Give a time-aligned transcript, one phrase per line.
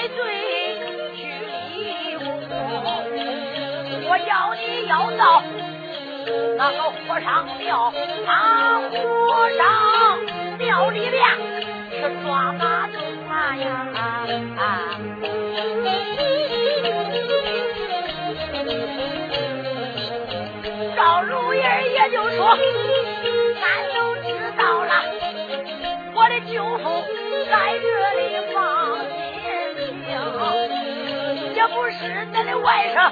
[0.00, 0.16] 戴罪
[1.14, 2.24] 去立功，
[4.08, 5.42] 我要你要到
[6.56, 7.92] 那个和尚庙，
[8.24, 9.60] 那和尚
[10.56, 11.22] 庙里边
[11.90, 12.96] 去抓马东
[13.28, 13.66] 啊呀！
[20.96, 22.56] 赵如意也就说，
[23.60, 24.92] 俺都知道了，
[26.14, 27.04] 我的舅父
[27.50, 27.52] 在
[27.82, 27.84] 这
[31.80, 31.96] 不是
[32.30, 33.10] 咱的外甥，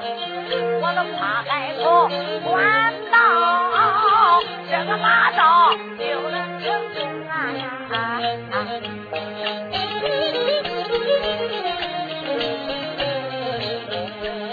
[0.82, 2.06] 我都怕海口
[2.44, 3.16] 关到
[4.68, 7.32] 这个马道就能成功啊！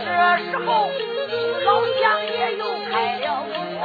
[0.05, 0.07] 这
[0.45, 0.89] 时候，
[1.65, 3.83] 老乡爷又开了口话，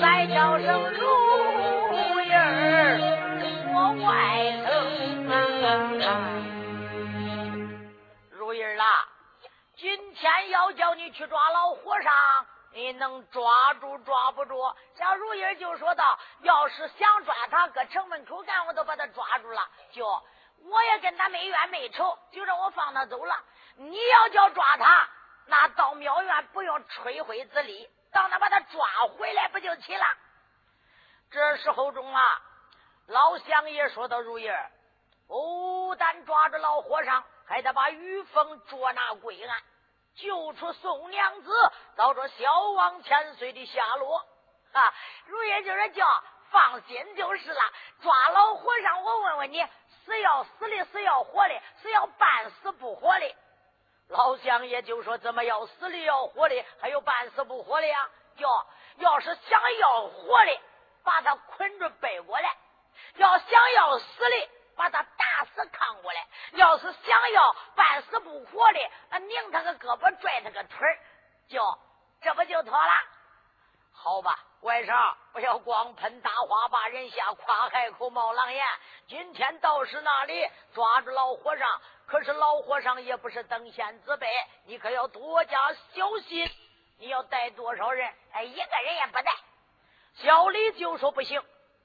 [0.00, 1.00] 再叫声如
[2.20, 2.98] 意儿，
[3.72, 4.10] 我外
[10.24, 14.74] 天要叫你去抓老和尚，你能抓住抓不住？
[14.96, 19.68] 小如意就说道：“要是想抓他，搁城门口干，我都把他抓住了。
[19.92, 20.06] 就
[20.62, 23.36] 我也跟他没冤没仇，就让我放他走了。
[23.76, 25.06] 你要叫抓他，
[25.44, 28.86] 那到庙院不用吹灰之力，到那把他抓
[29.18, 30.06] 回来不就齐了？
[31.30, 32.22] 这时候中啊，
[33.08, 34.70] 老乡爷说到如意儿，
[35.26, 39.62] 不但抓着老和尚，还得把于峰捉拿归案，
[40.16, 41.52] 救出宋娘子，
[41.96, 44.24] 到这小王千岁的下落。
[44.72, 44.94] 啊，
[45.26, 46.06] 如意就是叫
[46.50, 47.60] 放心就是了。
[48.00, 49.64] 抓老和尚，我问问你，
[50.04, 53.34] 是要死的，是要活的，是要半死不活的？
[54.08, 58.10] 老乡爷就说：“怎么要死的要活的，还有半死不活的呀？
[58.36, 58.66] 要
[58.98, 60.60] 要是想要活的，
[61.02, 62.48] 把他捆住背过来；
[63.16, 66.20] 要想要死的，把他打死扛过来；
[66.52, 68.78] 要是想要半死不活的，
[69.10, 70.98] 那拧他个胳膊，拽他个腿儿，
[71.48, 71.78] 就
[72.20, 72.92] 这不就妥了？
[73.92, 78.64] 好吧，外甥，不要光喷大花把人吓，夸海口冒狼烟。
[79.06, 81.68] 今天道士那里抓住老和尚。”
[82.06, 84.28] 可是老和尚也不是等闲之辈，
[84.66, 86.46] 你可要多加小心。
[86.98, 88.12] 你要带多少人？
[88.32, 89.32] 哎，一个人也不带。
[90.16, 91.42] 小李就说不行，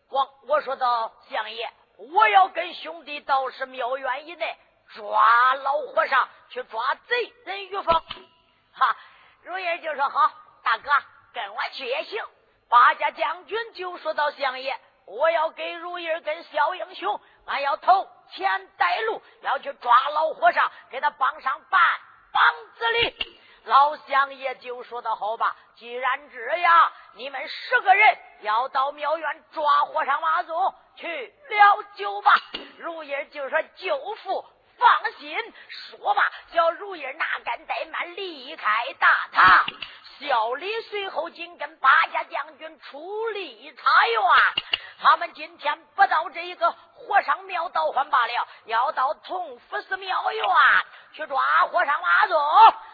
[0.09, 4.57] 光我说到相爷，我要跟兄弟到是庙院以内
[4.95, 7.93] 抓老和尚，去抓贼人于凤。
[7.93, 8.95] 哈，
[9.43, 10.31] 如意就说好，
[10.63, 10.89] 大哥
[11.33, 12.23] 跟我去也行。
[12.69, 14.79] 八家将军就说到相爷。
[15.07, 21.81] 我要给如意跟小英雄，俺要头前带路，要去抓老和尚，给他绑上半
[22.31, 22.43] 绑
[22.77, 23.41] 子里。
[23.65, 32.33] 老乡爷就说的好吧，既然这样，你们十个人要到庙院抓和尚马宗去了酒吧。
[32.77, 34.45] 如意就说：“舅父
[34.77, 35.37] 放心。”
[35.69, 39.65] 说罢，叫如意拿杆怠慢，离开大堂。
[40.19, 44.21] 小李随后紧跟八家将军出离茶园。
[45.01, 50.45] 他们今天不到这一个和尚庙倒换罢了，要到同福寺庙院
[51.13, 52.37] 去抓和尚马宗，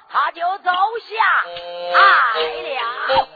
[0.10, 1.16] 他就走下
[1.94, 2.44] 来
[2.76, 3.28] 了。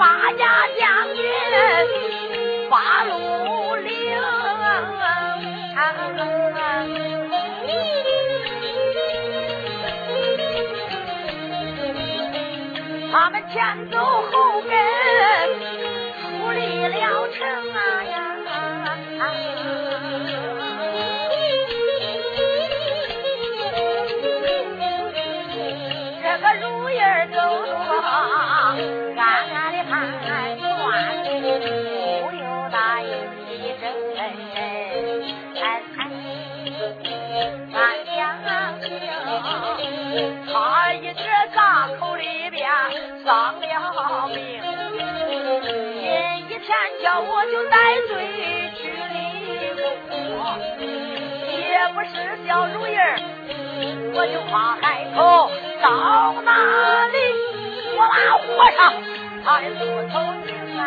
[0.00, 1.22] 八家将军
[2.70, 3.90] 八路岭。
[13.12, 14.49] 他们前走后
[47.10, 47.76] 叫我就带
[48.06, 49.18] 罪去离
[50.06, 50.14] 国，
[51.58, 51.58] 也
[51.92, 52.08] 不是
[52.46, 53.18] 小如意儿，
[54.14, 55.50] 我就夸海口
[55.82, 56.48] 到哪
[57.08, 57.18] 里，
[57.96, 58.46] 我把和
[58.76, 58.78] 尚
[59.44, 59.80] 他的出
[60.12, 60.14] 头
[60.46, 60.80] 名啊！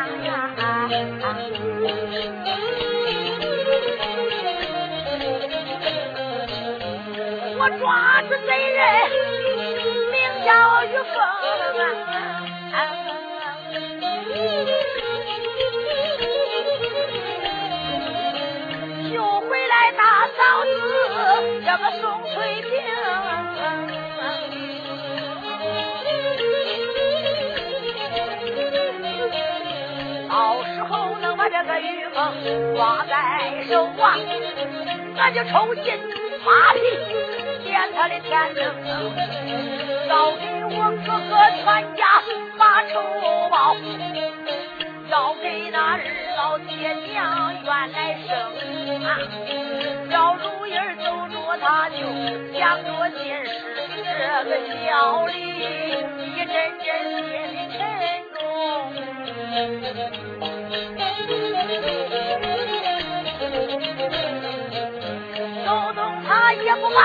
[7.59, 8.81] 我抓住贼人，
[10.09, 10.15] 名
[10.45, 10.49] 叫
[10.85, 11.19] 玉凤。
[12.71, 12.75] 啊
[31.53, 33.13] 这个玉凤挂在
[33.69, 34.17] 手啊，
[35.15, 35.85] 那就抽筋
[36.43, 36.79] 扒皮，
[37.63, 38.65] 点他的天灯，
[40.09, 41.63] 要给我哥哥全
[41.95, 42.01] 家
[42.57, 42.93] 把仇
[43.51, 43.75] 报，
[45.11, 46.01] 要给那日
[46.35, 48.35] 老爹娘冤来生
[49.05, 49.07] 啊，
[50.09, 51.11] 要如意儿走。
[51.61, 51.97] 他就
[52.57, 53.55] 想着今世
[54.09, 54.51] 这个
[54.89, 54.91] 小
[55.27, 55.31] 礼，
[56.17, 56.89] 一阵阵
[57.29, 57.79] 心里沉
[58.33, 58.41] 重。
[65.65, 66.99] 走动他也不怕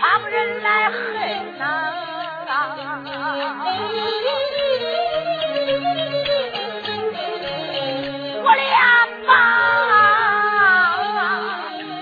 [0.00, 0.98] 旁人来恨
[1.58, 1.62] 呐。
[8.44, 8.64] 我连
[9.26, 9.30] 把，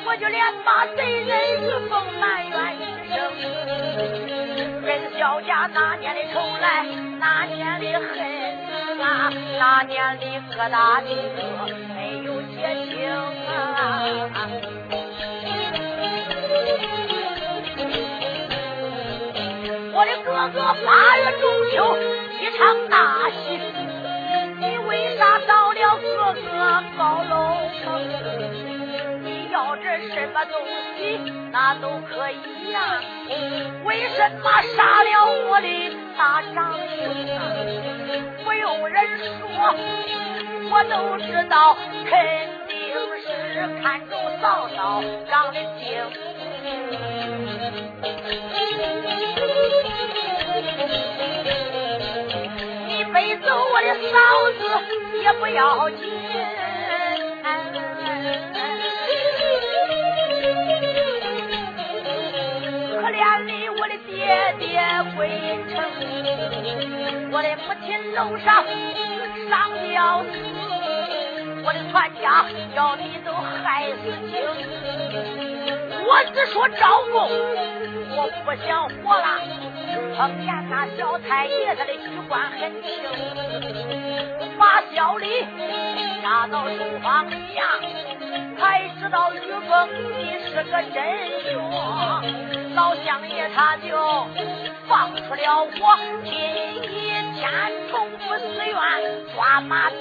[0.07, 1.41] 我就连把贼人。
[5.19, 6.87] 小家那年的仇来，
[7.19, 8.40] 那年的恨
[9.01, 10.25] 啊，那年的
[10.55, 11.39] 疙瘩的哥
[11.95, 12.57] 没有结
[12.87, 13.51] 清啊。
[19.93, 20.89] 我的哥哥八
[21.19, 21.43] 月中
[21.73, 21.77] 秋
[22.41, 22.95] 一场大
[23.31, 23.39] 喜，
[24.59, 26.49] 你为啥到了哥哥
[26.97, 27.35] 高楼
[27.83, 27.85] 城？
[29.23, 30.53] 你要这什么东
[30.97, 30.99] 西，
[31.51, 33.01] 那都可以呀。
[33.85, 35.09] 为什么杀了
[35.49, 35.67] 我的
[36.21, 37.01] 大长兄？
[38.45, 39.03] 不用人
[39.39, 39.49] 说，
[40.71, 41.75] 我都知道，
[42.05, 42.13] 肯
[42.69, 42.77] 定
[43.25, 43.27] 是
[43.81, 45.81] 看中嫂嫂长得精。
[52.87, 54.15] 你背走我的嫂
[54.59, 54.61] 子
[55.23, 56.20] 也不要紧。
[64.31, 64.79] 爹爹
[65.17, 65.27] 归
[65.73, 65.75] 城，
[67.33, 68.47] 我的母亲楼上
[69.49, 69.51] 上
[69.89, 70.31] 吊死，
[71.65, 72.47] 我的全家
[72.77, 74.33] 要你都害死清。
[76.07, 77.17] 我只说招供，
[78.15, 79.27] 我不想活了。
[80.17, 82.89] 碰见那小太爷，他的衣冠很轻，
[84.57, 85.27] 把小李
[86.23, 87.65] 押到书房里呀，
[88.61, 90.63] 才知道玉凤你是个
[90.95, 90.95] 真
[91.51, 91.59] 凶。
[92.75, 93.97] 老相爷他就
[94.89, 97.35] 放出了我，今一天
[97.91, 98.77] 重复寺院
[99.35, 99.97] 抓马东，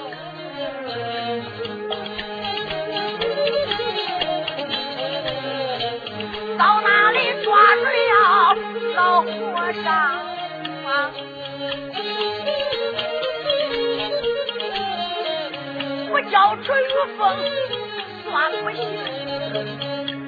[6.56, 8.54] 到哪里抓住了
[8.94, 10.20] 老和尚，
[16.12, 17.20] 我叫出玉凤
[18.24, 18.80] 算不行，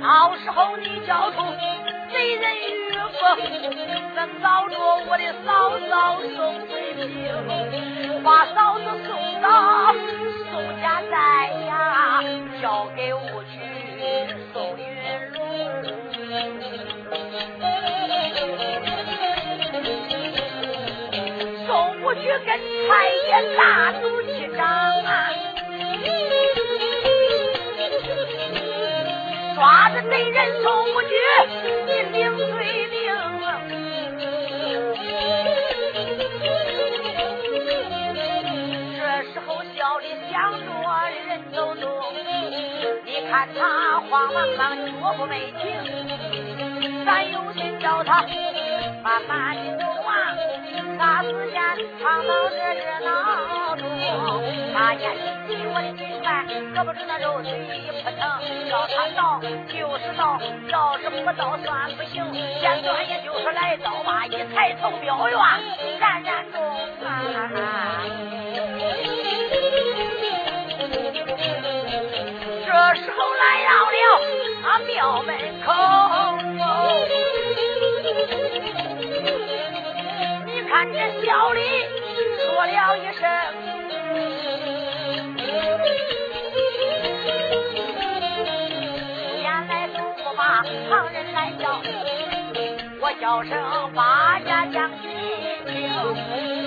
[0.03, 1.37] 到时候你叫出。
[2.23, 3.21] 贼人玉凤
[4.15, 5.51] 能找着我的嫂
[5.91, 5.91] 嫂
[6.37, 6.39] 宋
[6.69, 7.03] 翠萍，
[8.23, 9.11] 把嫂子送
[9.43, 9.93] 到
[10.53, 11.17] 宋家寨
[11.67, 12.23] 呀，
[12.63, 13.19] 交给武
[13.51, 13.59] 举
[14.53, 14.85] 宋云
[15.33, 15.37] 龙，
[21.67, 22.49] 宋武举跟
[22.87, 22.91] 太
[23.27, 23.61] 爷大
[24.01, 25.11] 怒气长啊，
[29.57, 30.82] 抓着贼人宋
[43.59, 48.25] 他慌忙忙脚步没停，咱有心叫他
[49.03, 50.35] 慢慢的走啊，
[50.99, 51.61] 啥时间
[52.01, 53.83] 常到这热闹中，
[54.75, 55.05] 他眼。
[55.75, 58.21] 我的心烦，搁不住那肉腿一扑腾，
[58.69, 62.25] 叫他倒就是倒，要是不倒算不行。
[62.61, 65.39] 简短也就是来倒吧，一抬头标远，
[65.99, 66.63] 冉冉中
[67.05, 68.42] 啊。
[73.43, 75.67] 来到了庙门口
[80.47, 80.97] 你看这
[81.27, 81.61] 小李
[82.39, 83.21] 说了一声
[89.43, 91.83] 先来后不把旁人来叫
[93.01, 93.51] 我叫声
[93.93, 95.11] 八家将军
[95.67, 96.62] 听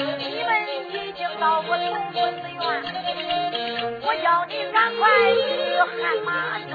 [1.39, 2.62] 到过同福寺院，
[4.01, 5.46] 我叫你赶快去
[5.80, 6.72] 喊马祖，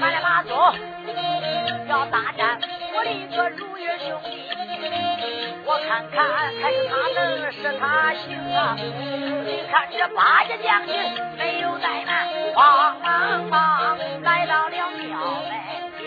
[0.00, 0.50] 喊了马祖
[1.88, 2.58] 要大战
[2.96, 4.42] 我的一个如月兄弟，
[5.64, 6.16] 我看看
[6.60, 8.24] 还是他能是他行
[8.54, 8.76] 啊！
[8.76, 10.94] 你看这八戒将军
[11.38, 15.50] 没有怠慢，慌忙忙来到了庙门
[15.98, 16.02] 厅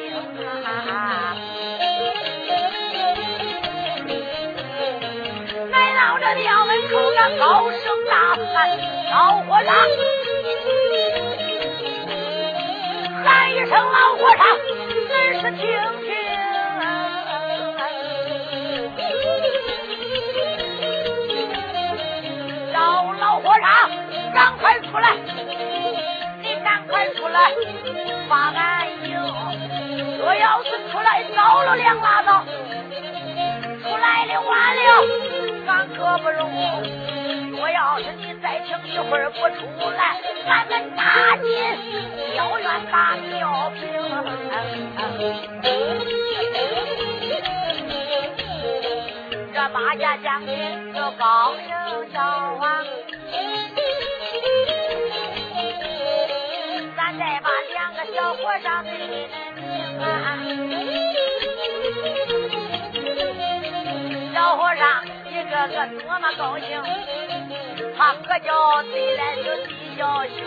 [0.65, 1.35] 啊！
[6.35, 8.77] 庙门口那高声大喊
[9.11, 9.73] ：“老和尚！”
[13.23, 14.43] 喊一声“老和尚”，
[15.09, 15.61] 恁是听
[16.03, 16.07] 听。
[22.71, 22.77] 叫
[23.19, 23.67] 老和尚
[24.33, 25.05] 赶快出来！
[26.41, 27.51] 你赶快出来，
[28.29, 29.19] 把俺营。
[30.19, 32.45] 若要是出来遭了两拉倒，
[33.83, 34.79] 出来的晚了。
[35.69, 36.41] 俺可不容。
[37.61, 41.45] 我要是你再停一会儿不出来，俺们打进
[42.33, 43.79] 庙院把庙平。
[49.53, 50.49] 这八家将军
[50.93, 52.83] 就高声叫啊，
[56.95, 60.05] 咱再把两个小和尚给恁请啊，
[65.67, 66.81] 个多么高兴！
[67.97, 70.39] 他可叫贼来就贼叫凶，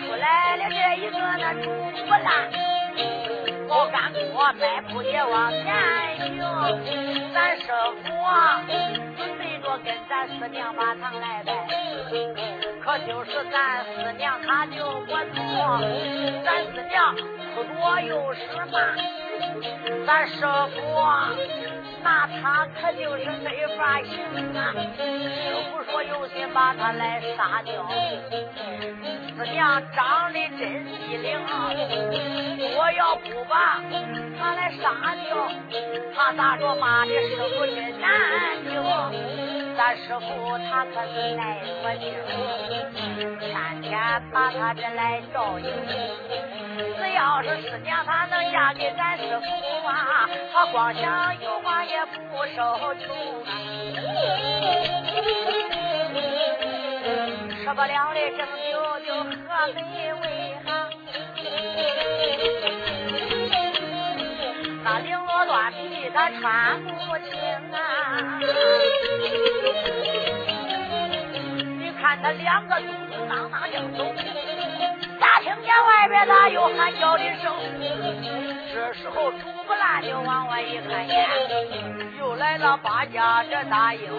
[0.00, 1.70] 出来了这一个那猪
[2.06, 2.50] 不烂，
[3.68, 5.64] 老干锅迈步也往前
[6.18, 6.36] 行。
[7.32, 7.64] 咱师
[8.02, 8.04] 傅
[9.16, 11.66] 准备着跟咱师娘把堂来拜，
[12.84, 15.80] 可就是咱师娘她就不从，
[16.44, 17.14] 咱师娘
[17.54, 18.40] 不多又是
[18.70, 18.76] 嘛，
[20.06, 20.36] 咱师
[20.74, 20.78] 傅。
[22.02, 24.12] 那他可就是没法行
[24.56, 24.72] 啊！
[24.96, 27.86] 师傅说有心把他来杀掉，
[29.36, 31.38] 师娘长得真机灵，
[32.76, 33.80] 我要不把
[34.38, 35.48] 他来杀掉，
[36.14, 38.08] 他咋着骂的师傅真难
[38.62, 39.57] 听。
[39.78, 42.12] 咱师傅他可是耐多劲，
[43.38, 43.88] 天天
[44.32, 45.66] 把他这来照应。
[46.98, 53.46] 只要是师娘她能嫁给咱师傅啊，她光想有话也不受穷啊。
[57.62, 59.28] 吃不了的蒸酒就喝
[59.76, 59.80] 美
[60.12, 60.24] 味
[60.66, 60.90] 哈，
[65.00, 67.32] 绫罗缎皮他穿不清
[67.72, 67.76] 啊。
[71.78, 74.04] 你看他两个肚子当当就走。
[75.20, 77.52] 咋听见外边他有喊叫的声？
[78.72, 81.28] 这时候猪不烂就往外一看见，
[82.18, 84.12] 又来了八家这大英雄，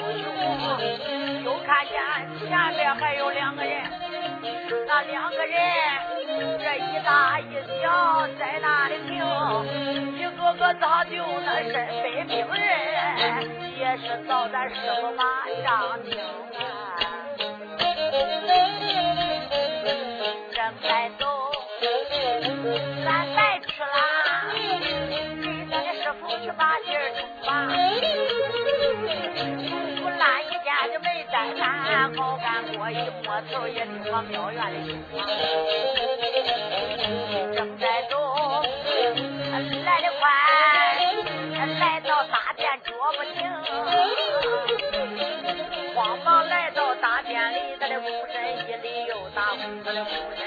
[1.45, 1.95] 又看见
[2.39, 3.81] 前边还有两个人，
[4.85, 5.57] 那两个人
[6.59, 9.23] 这一大一小在那里停，
[10.49, 12.59] 一个个早就那身背病人，
[13.77, 15.23] 也是早咱师傅马
[15.63, 16.25] 上听啊。
[20.81, 21.25] 再走，
[23.05, 23.93] 咱再吃啦！
[24.55, 24.57] 给
[25.69, 27.47] 咱的师傅去把劲儿冲吧。
[30.01, 31.63] 不烂一件就没沾咱，
[32.15, 35.21] 好干锅一摸头也听往庙院里去。
[37.55, 38.15] 正在走，
[39.85, 40.23] 来得快，
[43.11, 43.35] 不停，
[45.95, 48.35] 慌忙来到大殿里，他的躬身
[48.67, 50.39] 一礼又打躬，咱的躬身。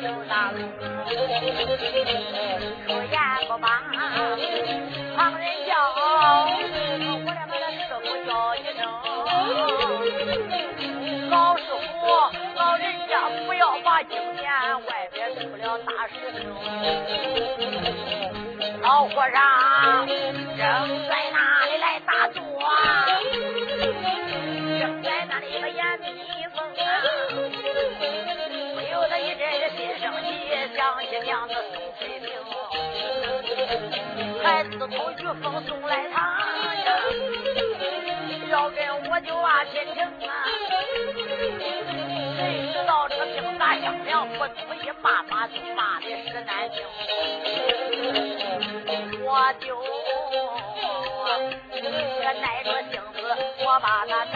[0.00, 0.58] 刘大龙，
[2.86, 3.14] 出言
[3.48, 3.66] 不罢，
[5.16, 5.72] 旁人叫，
[7.24, 8.78] 我来把那师傅叫一声。
[11.30, 11.62] 老师
[12.00, 12.06] 傅，
[12.56, 13.12] 老人家
[13.46, 14.44] 不要把经验，
[14.86, 16.40] 外边出了大事情。
[18.82, 20.58] 老和尚正
[21.08, 21.29] 在
[30.98, 32.28] 气，想起娘子宋翠萍，
[34.42, 36.20] 还自投于风送来堂
[36.84, 36.88] 呀，
[38.50, 38.78] 要跟
[39.10, 40.44] 我就啊亲情啊，
[42.36, 42.40] 谁
[42.72, 46.82] 知道这兵打相娘，不注意骂骂就骂的是难听，
[49.22, 49.80] 我就
[52.40, 53.18] 耐着性子，
[53.64, 54.34] 我把他整。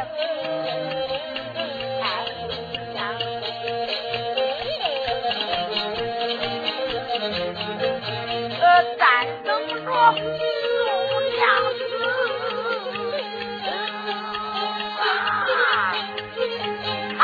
[10.12, 10.12] 宋
[11.30, 11.40] 娘
[11.72, 11.80] 死，
[17.16, 17.20] 他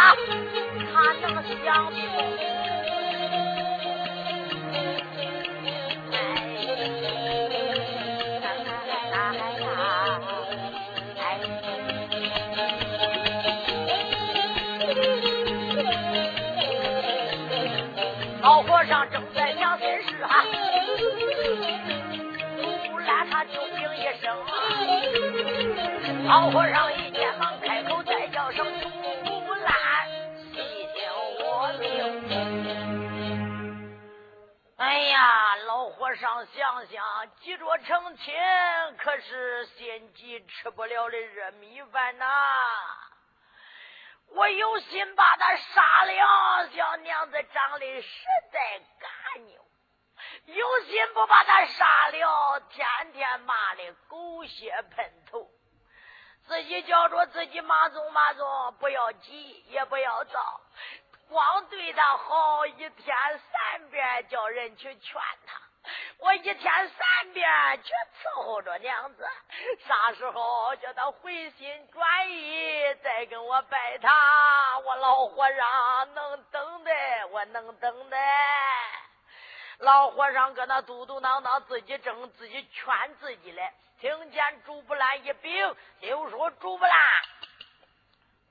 [0.87, 1.25] 他能
[1.63, 2.60] 相信？
[26.27, 29.73] 老和尚一见忙开口再叫声不烂，
[30.37, 30.55] 细
[30.95, 31.87] 听我听。
[34.77, 37.05] 哎呀，老和尚想想，
[37.41, 38.35] 急着成亲，
[38.99, 42.27] 可是心急吃不了的热米饭呐。
[44.33, 48.09] 我有心把他杀了，小娘子长得实
[48.53, 49.09] 在嘎
[49.47, 49.61] 扭；
[50.53, 55.49] 有心不把他杀了，天天骂的狗血喷头。
[56.47, 60.61] 自己叫着自己马总马总，不要急，也不要躁，
[61.29, 63.17] 光对他好，一天
[63.53, 65.15] 三遍叫人去劝
[65.47, 65.61] 他。
[66.19, 69.25] 我一天三遍去伺候着娘子，
[69.87, 74.79] 啥时候叫他回心转意，再跟我拜他？
[74.81, 76.93] 我老和尚能等的，
[77.31, 78.17] 我能等的。
[79.81, 83.73] 老和尚搁那嘟嘟囔囔，自己正自己劝自己嘞。
[83.99, 86.95] 听见朱不兰一禀，就说：“朱不兰，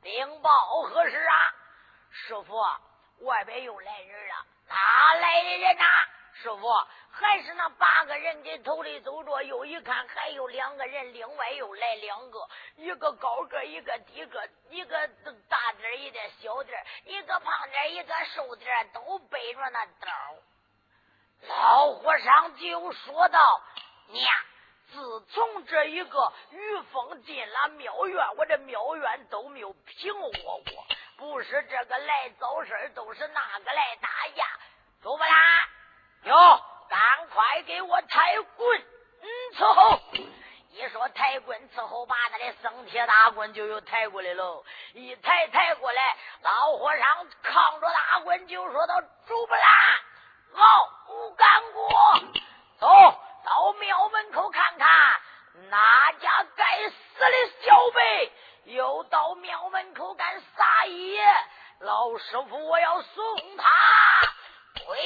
[0.02, 0.50] 禀报
[0.84, 1.36] 何事啊？
[2.12, 2.60] 师傅，
[3.26, 4.46] 外边又来人了。
[4.68, 4.76] 哪
[5.16, 5.86] 来的人呐？
[6.42, 6.68] 师傅。”
[7.12, 15.08] 还是那八个人的头里走着，又一看还有两个人，另外又来两个，一个高个，一个低个，一个
[15.50, 20.08] 大点一点，小点一个胖点，一个瘦点，都背着那刀。
[21.48, 23.62] 老和尚就说道
[24.10, 24.34] ：“娘，
[24.92, 30.86] 自从这一个于峰进了庙院，我这庙院都没有平和过，
[31.18, 34.46] 不是这个来早事都是那个来打架。”
[35.02, 35.70] 走不啦？
[36.24, 36.62] 哟。
[36.90, 38.82] 赶快给我抬棍，
[39.22, 40.00] 嗯，伺候！
[40.72, 44.66] 一说抬棍伺候，把他的生铁大棍就又抬过来喽。
[44.96, 50.02] 一抬抬过来，老和尚扛着大棍就说到：“主不啦，
[50.54, 51.90] 好，不干过，
[52.80, 52.88] 走
[53.46, 54.88] 到庙门口看看，
[55.70, 58.32] 哪家该死的小辈
[58.66, 61.24] 又到庙门口干撒野？
[61.80, 63.66] 老师傅，我要送他。”
[64.86, 64.98] 回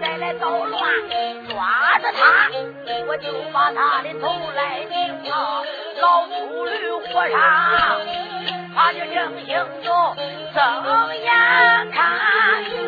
[0.00, 0.82] 再来捣乱，
[1.48, 2.50] 抓着他，
[3.06, 5.62] 我就把他的头来拧啊！
[6.00, 7.38] 老秃驴活上。
[8.74, 10.16] 他就正行着，
[10.54, 11.30] 睁眼
[11.92, 12.00] 看，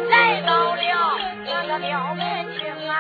[0.09, 2.23] 来到了那个庙门
[2.59, 2.95] 前啊，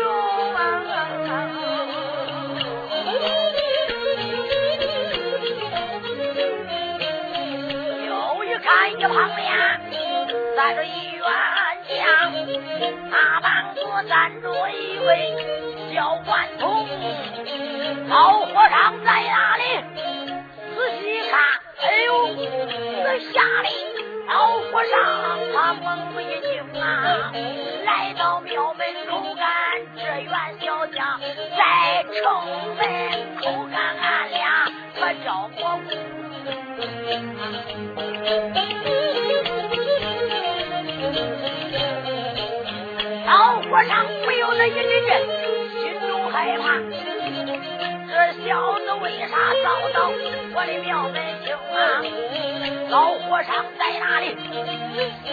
[8.06, 8.08] 又
[8.44, 9.46] 一看一旁边
[10.56, 11.22] 站着一员
[11.88, 12.00] 将，
[13.10, 14.12] 他旁边站
[14.42, 15.10] 着一位
[46.44, 46.76] 害怕。
[48.06, 48.12] 这
[48.44, 49.32] 小子为啥
[49.64, 49.98] 遭到
[50.54, 51.80] 我的庙门清啊？
[52.90, 54.36] 老和尚在哪里？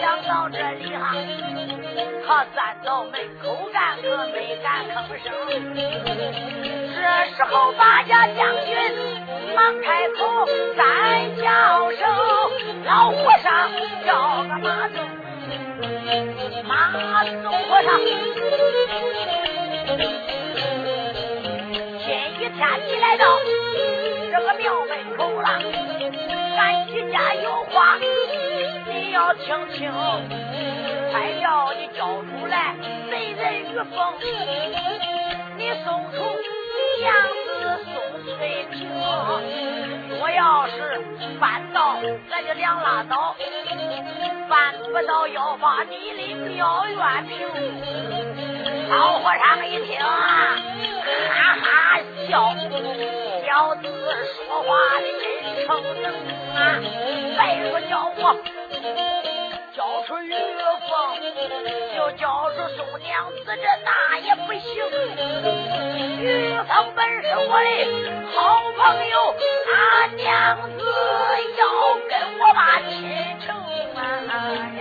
[0.00, 1.14] 想到这里哈，
[2.26, 5.30] 他站到门口干，可没敢吭声。
[6.94, 7.00] 这
[7.36, 8.74] 时候八家将军
[9.54, 10.46] 忙开口，
[10.76, 11.44] 三叫
[11.92, 12.00] 声
[12.86, 13.70] ：“老和尚
[14.06, 14.96] 叫个马宗，
[16.64, 16.90] 马
[17.24, 17.30] 祖
[17.68, 18.00] 和尚。”
[22.62, 23.26] 今一来到
[24.30, 25.48] 这个庙门口了，
[26.56, 27.98] 俺几家有话
[28.86, 29.90] 你要听清，
[31.10, 32.76] 快叫你交出来
[33.10, 34.14] 贼人于凤，
[35.56, 36.16] 你送出。
[37.00, 37.12] 娘
[37.46, 37.50] 子
[37.84, 37.92] 宋
[38.36, 38.88] 翠萍，
[40.20, 41.00] 若要是
[41.40, 41.96] 办到
[42.30, 43.34] 咱就两拉倒，
[44.48, 47.34] 办不到要把你的庙院平。
[48.88, 50.56] 老和尚一听啊，
[52.32, 52.56] 哈笑，
[53.44, 53.82] 小子
[54.46, 55.22] 说话的真
[55.66, 55.68] 诚
[56.00, 56.06] 能
[56.56, 56.80] 啊，
[57.36, 58.22] 再说叫我。
[59.74, 60.90] 叫出玉凤，
[61.94, 63.52] 就叫出宋娘子，这
[63.84, 64.60] 那也不行。
[66.20, 66.22] 玉
[66.68, 67.68] 凤本是我的
[68.32, 68.36] 好
[68.78, 69.14] 朋友，
[69.66, 69.70] 他
[70.16, 70.20] 娘
[70.78, 70.80] 子
[71.58, 71.60] 要
[72.08, 72.90] 跟我把亲
[73.40, 73.46] 成
[73.94, 73.98] 啊
[74.78, 74.80] 呀！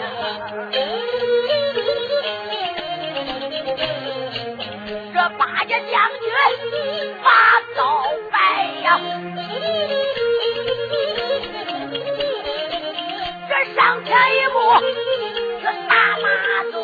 [5.71, 6.27] 家将军
[7.23, 7.31] 把
[7.77, 8.35] 刀摆
[8.83, 8.99] 呀！
[13.47, 14.59] 这上前一步，
[15.61, 16.27] 是大马
[16.73, 16.75] 祖。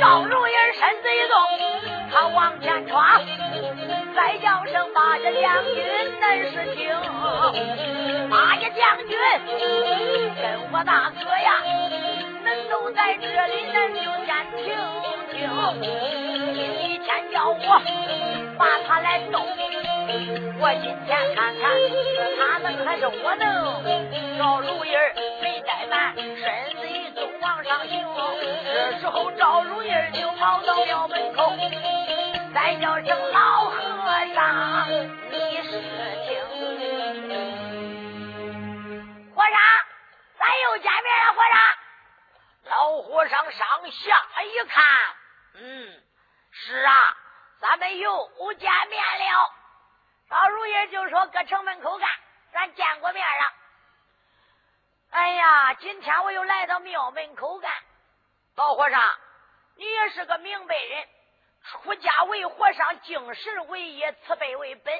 [0.00, 1.34] 赵如意身子一动，
[2.10, 3.22] 他往前闯，
[4.16, 5.86] 再叫声八家将军，
[6.20, 6.90] 恁是听？
[8.28, 9.16] 八家将军，
[10.42, 11.62] 跟我大哥呀，
[12.72, 14.64] 都在这里，咱就先听
[15.30, 15.36] 听。
[15.82, 17.54] 你先叫我
[18.58, 19.46] 把他来动。
[20.58, 21.86] 我今天看看是
[22.38, 23.44] 他能还是我能？
[24.38, 24.88] 赵如意
[25.42, 26.24] 没怠慢，身
[26.80, 27.92] 子一动往上行。
[28.64, 31.52] 这时候赵如意就跑到庙门口，
[32.54, 33.76] 再叫声老和
[34.34, 35.78] 尚，你是
[36.26, 36.40] 听？
[39.34, 39.60] 和尚，
[40.38, 41.32] 咱又见面了。
[41.34, 41.58] 和尚，
[42.72, 44.84] 老和尚上下一看，
[45.56, 46.02] 嗯，
[46.50, 46.94] 是啊，
[47.60, 49.54] 咱们又见面了。
[50.30, 52.08] 老如意就说：“搁城门口干，
[52.50, 53.52] 咱见过面了。
[55.10, 57.70] 哎呀，今天我又来到庙门口干。
[58.56, 59.02] 老和尚，
[59.76, 61.08] 你也是个明白人，
[61.64, 64.98] 出家为和尚，敬神为业，慈悲为本。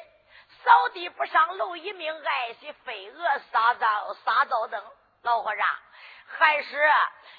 [0.62, 4.84] 扫地不上楼一命，爱惜飞蛾撒灶撒灶灯。
[5.22, 5.66] 老和尚，
[6.26, 6.90] 还是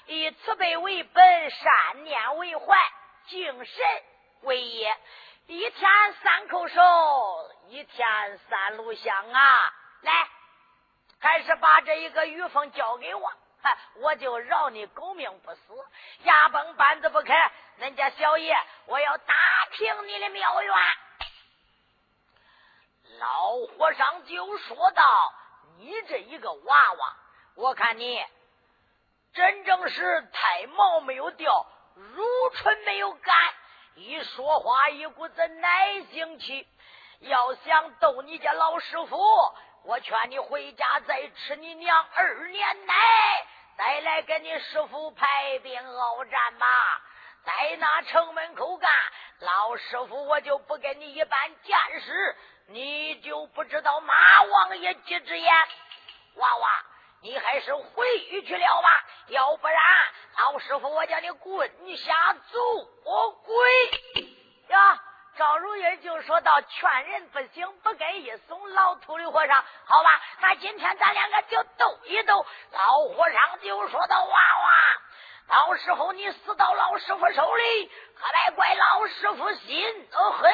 [0.06, 2.76] 以慈悲为本，善念为怀，
[3.26, 3.84] 敬神
[4.42, 4.96] 为业。”
[5.46, 6.80] 一天三叩首，
[7.68, 9.74] 一天三炷香啊！
[10.00, 10.28] 来，
[11.20, 13.30] 还是把这一个玉凤交给我，
[13.96, 15.60] 我就饶你狗命不死。
[16.22, 19.34] 牙崩板子不开，恁家小爷，我要打
[19.72, 20.74] 听你的庙院。
[23.18, 25.34] 老和尚就说道
[25.76, 27.16] ：“你这一个娃娃，
[27.54, 28.24] 我看你
[29.34, 33.34] 真正是太毛没有掉，如春没有干。”
[33.96, 36.66] 一说话一股子奶腥气，
[37.20, 39.16] 要想逗你家老师傅，
[39.84, 42.94] 我劝你回家再吃你娘二年奶，
[43.76, 46.66] 再来跟你师傅排兵鏖战吧。
[47.44, 48.90] 在那城门口干，
[49.38, 55.54] 老师傅我就不跟你一般见识，你就不知道马王爷几只眼。
[56.34, 56.84] 娃娃，
[57.24, 58.88] 你还是回去了吧，
[59.28, 59.78] 要不然。
[60.36, 62.84] 老师傅，我叫你滚下做
[63.32, 63.56] 鬼
[64.68, 65.00] 呀！
[65.38, 72.44] 赵如意就说到：“劝人不行，不该一怂。”老秃驴和尚，好吧，那今天咱两个就斗一斗。
[72.72, 74.74] 老和尚就说到：“娃娃，
[75.48, 80.52] 到时候你死到老师傅手里，可别怪老师傅心狠。”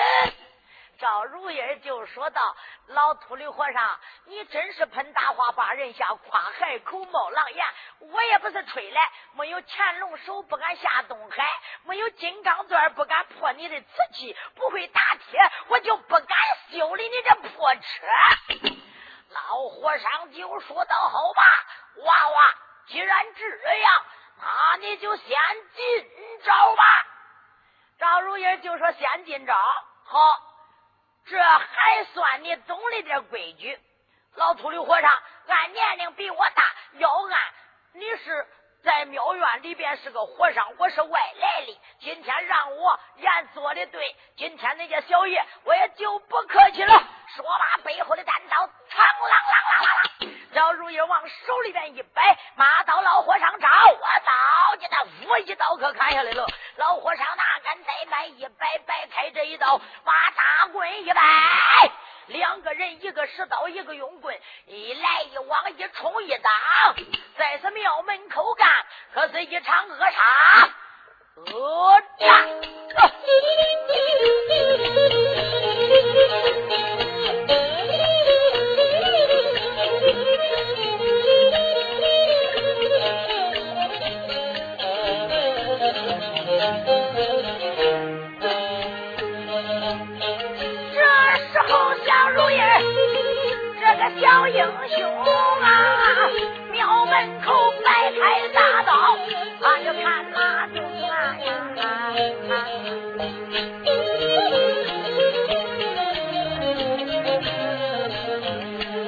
[1.00, 2.54] 赵如意就说道
[2.88, 7.66] ：“老秃驴和尚，你真是喷大话把人吓夸海口冒狼烟。
[8.00, 9.00] 我也不是吹的，
[9.32, 11.48] 没有乾隆手不敢下东海，
[11.84, 16.38] 没有金刚钻不敢破你的瓷器，不会打铁我就不敢
[16.70, 17.80] 修理你这破车。”
[19.32, 21.42] 老和尚就说道：“好吧，
[22.04, 22.36] 娃娃，
[22.88, 23.46] 既然这
[23.78, 24.04] 样，
[24.38, 25.38] 那你就先
[25.74, 26.10] 进
[26.44, 26.84] 招吧。”
[27.98, 29.54] 赵如意就说：“先进招，
[30.04, 30.48] 好。”
[31.30, 33.78] 这还算你懂了点规矩，
[34.34, 35.10] 老秃驴和尚，
[35.46, 36.64] 俺年龄比我大，
[36.94, 37.40] 要按
[37.92, 38.46] 你是
[38.82, 41.80] 在庙院里边是个和尚，我是外来的。
[42.00, 47.04] 今天让我言做的对，今天那些小爷我也就不客气了。
[47.36, 48.56] 说罢，背后的单刀，
[48.88, 50.54] 长啷啷啷啷啷。
[50.54, 56.46] 小如意往手里边一摆，马刀老和尚招，我刀你那呜一刀可砍下来了。
[56.76, 61.22] 老和尚拿根再摆一摆，摆开这一刀，把大棍一摆，
[62.30, 66.52] 两个人一个使刀，一个用棍，一来一往，一冲一挡，
[67.36, 68.68] 在这庙门口干，
[69.12, 70.70] 可是一场恶杀，
[71.52, 72.48] 恶战。
[94.18, 94.98] 小英雄
[95.62, 96.28] 啊，
[96.72, 97.52] 庙门口
[97.84, 98.92] 摆开大刀，
[99.62, 101.12] 俺就看哪种啊
[101.44, 101.48] 呀！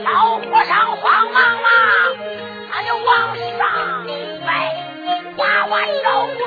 [0.04, 1.64] 老和尚慌忙忙，
[2.70, 4.06] 他就往上
[4.46, 4.50] 摆，
[5.36, 6.40] 哇哇招棍，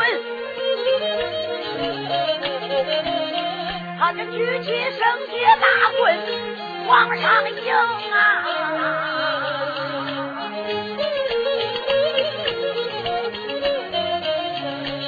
[4.00, 5.66] 他就举起圣洁大
[5.98, 6.55] 棍。
[6.88, 7.74] 往上迎
[8.14, 8.46] 啊！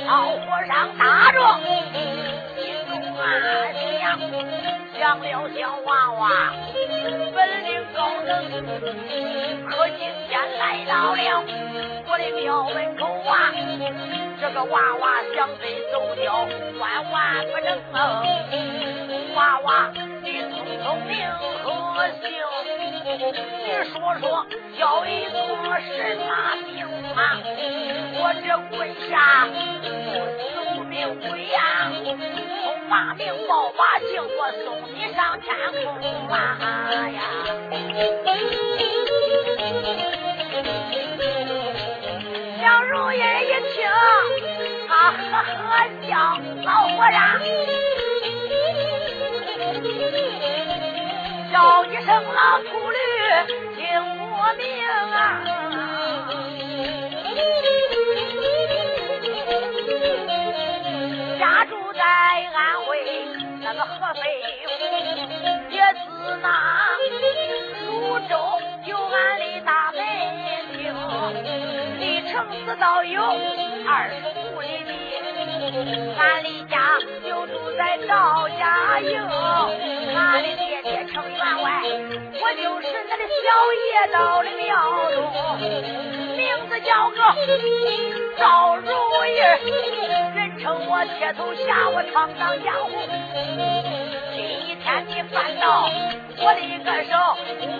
[0.07, 1.37] 老和尚打着，
[2.55, 2.59] 心
[2.89, 3.21] 中啊
[4.01, 4.19] 想，
[4.97, 6.21] 想了小娃娃
[7.35, 8.29] 本领高能，
[9.67, 11.43] 可今天来到了
[12.07, 13.53] 我的庙门口啊，
[14.41, 15.03] 这个娃娃
[15.35, 15.61] 想飞
[15.91, 16.47] 走掉，
[16.79, 18.23] 万万不能啊！
[19.35, 19.91] 娃娃，
[20.95, 21.17] 明。
[21.65, 22.25] 我姓，
[23.65, 24.23] 你说说
[24.77, 25.35] 叫一个
[25.81, 26.25] 什么
[26.67, 26.77] 名
[27.15, 27.19] 啊？
[28.19, 28.45] 我这
[28.75, 28.77] 跪
[29.09, 29.11] 下
[30.75, 31.57] 送命归呀，
[32.63, 35.45] 从马名报把姓，我送你上天
[35.83, 35.87] 空
[36.29, 36.35] 啊
[37.09, 37.19] 呀！
[42.61, 43.77] 小如意一听，
[44.87, 45.57] 他呵呵
[46.07, 46.11] 笑，
[46.63, 47.17] 老和尚。
[51.51, 52.97] 叫一声老秃驴，
[53.75, 53.85] 听
[54.19, 54.65] 我命
[55.13, 55.41] 啊！
[61.39, 62.01] 家住在
[62.53, 62.87] 安徽
[63.61, 64.21] 那个合肥
[64.65, 64.69] 府，
[65.69, 65.97] 也是
[66.41, 66.47] 那
[67.85, 68.31] 泸州
[68.85, 69.99] 九安的大门
[70.75, 70.93] 厅，
[71.99, 72.31] 离城
[72.65, 73.21] 市道有
[73.87, 74.76] 二十五里。
[75.67, 79.19] 俺离家就住在赵家营，
[80.15, 81.05] 俺的爹爹。
[81.07, 81.81] 程员外，
[82.41, 84.69] 我就是那的小爷到的庙
[85.11, 85.17] 中，
[86.35, 87.15] 名字叫个
[88.37, 88.85] 赵如
[89.25, 89.29] 意，
[90.35, 92.91] 人称我铁头侠，我闯荡江湖。
[94.35, 95.89] 今一天你翻到
[96.39, 97.11] 我的一个手，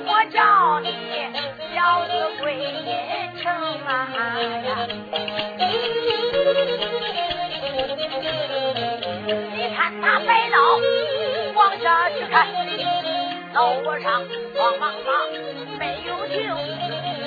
[0.08, 0.88] 我叫你
[1.76, 1.76] 小
[2.08, 2.90] 子归阴
[3.42, 3.46] 城
[3.86, 3.88] 啊
[4.66, 4.68] 呀！
[9.28, 10.56] 你看他摆刀
[11.54, 12.48] 往下去看。
[13.54, 14.24] 老和尚
[14.56, 15.14] 慌忙忙
[15.80, 16.48] 没有停，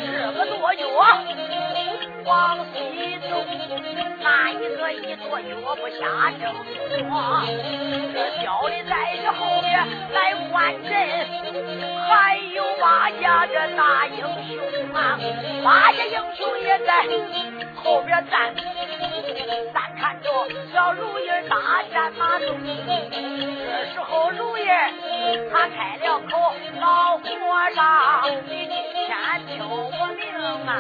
[0.07, 0.87] 这个多脚
[2.25, 2.75] 往西
[3.29, 3.45] 走，
[4.21, 6.43] 那一个一跺脚不下正
[6.89, 7.03] 坐，
[8.15, 9.73] 这小的在这后边
[10.13, 10.17] 来
[10.51, 10.51] 换
[10.85, 10.91] 阵，
[12.07, 12.09] 还
[12.55, 14.17] 有八家这大英
[14.49, 14.59] 雄
[14.95, 15.19] 啊，
[15.65, 17.05] 八家英雄也在
[17.83, 18.55] 后边站，
[19.73, 20.31] 咱看着
[20.73, 24.61] 小如意大战马中，这时候如意
[25.51, 26.21] 他开了。
[26.21, 26.37] 口
[26.81, 27.25] 老和
[27.75, 27.81] 尚，
[28.47, 29.11] 你今天
[29.47, 29.73] 听我
[30.17, 30.23] 命
[30.67, 30.71] 啊！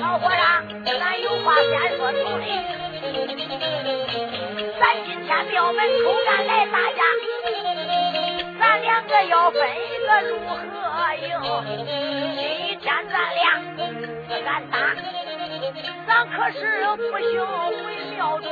[0.00, 0.42] 老和尚，
[0.84, 2.42] 咱有话先说出来。
[4.80, 7.00] 咱今天庙门口站来打架，
[8.58, 10.56] 咱两个要分一个如何
[11.28, 11.64] 哟？
[12.36, 13.42] 今天咱俩
[14.26, 14.74] 不敢打，
[16.06, 16.58] 咱可是
[16.96, 17.84] 不行回
[18.16, 18.46] 庙中。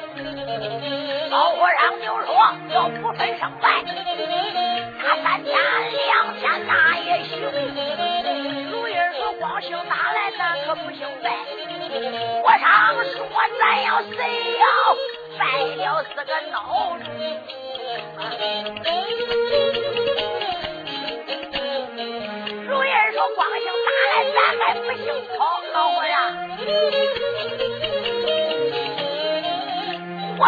[1.30, 2.28] 老和尚就说
[2.70, 3.82] 要不分胜败。
[5.00, 5.54] 他三天
[6.06, 7.40] 两天那也行。
[8.70, 11.30] 如儿说光姓打来，咱可不姓败。
[12.42, 12.64] 和尚
[13.04, 13.16] 说
[13.58, 14.12] 咱要谁
[14.58, 14.64] 要
[15.38, 15.42] 败
[15.76, 16.95] 了是个孬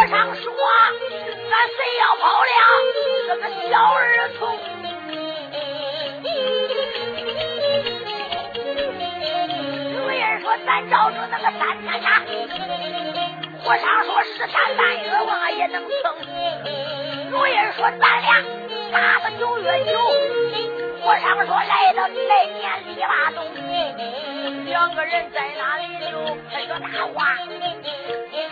[0.08, 0.50] 和尚说，
[1.50, 2.48] 咱谁要跑了？
[3.26, 4.00] 这个小儿
[4.38, 4.56] 童，
[9.92, 12.22] 如儿说：“咱找着那个三天家，
[13.62, 16.16] 和尚说十天半月望也能成。
[17.30, 18.42] 如人说咱俩
[18.90, 19.92] 打到九月九。
[21.04, 23.44] 和尚说来到来年李八冬，
[24.64, 26.16] 两个人在那里就
[26.50, 27.36] 开着大话。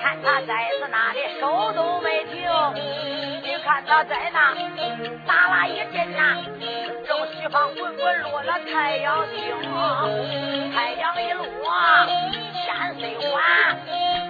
[0.06, 2.48] 看他在是那里手都没停，
[3.42, 4.54] 你看他在那
[5.26, 6.36] 打了一阵呐，
[7.04, 9.36] 正西方滚滚落了太阳星，
[10.72, 11.44] 太阳一落
[12.06, 13.42] 天虽晚，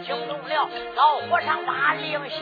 [0.06, 2.40] 惊动了老和尚把令行，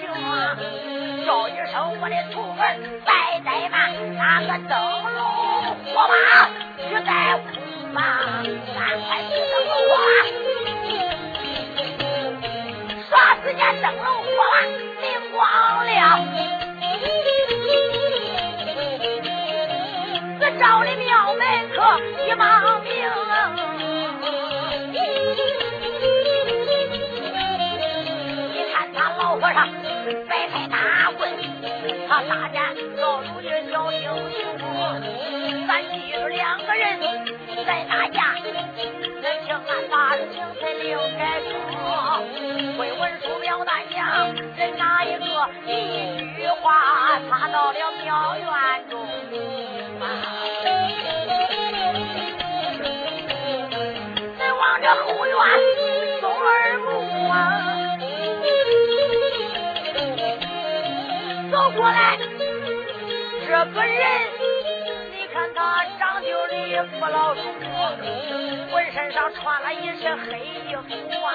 [1.26, 4.72] 叫一声我的徒儿拜拜吧，那个灯
[5.12, 5.18] 笼
[5.92, 6.14] 火把
[6.78, 7.10] 你在
[7.50, 8.00] 空吧，
[8.78, 9.92] 赶快去灯笼火，
[13.56, 14.60] 耍时间灯笼火把
[15.00, 15.96] 明光亮，
[20.40, 21.42] 这照的庙门
[21.74, 21.76] 可
[22.26, 22.92] 一忙明。
[29.40, 29.68] 和尚
[30.28, 31.28] 摆开大棍，
[32.08, 34.56] 他大战老儒的小英雄。
[35.66, 36.98] 咱记住两个人
[37.66, 38.36] 在打架，
[39.54, 41.48] 人听俺把名才领开说。
[42.76, 45.24] 会文书苗大娘，人哪一个？
[45.66, 45.70] 一
[46.36, 48.48] 句话，他到了庙院
[48.90, 49.06] 中。
[54.38, 55.36] 咱往这后院
[56.20, 56.84] 送二木
[57.30, 57.32] 啊。
[61.52, 62.18] 走过来，
[63.46, 64.02] 这个人，
[66.70, 67.40] 的不老粗，
[68.72, 70.80] 浑身上穿了一身黑衣服
[71.24, 71.30] 啊。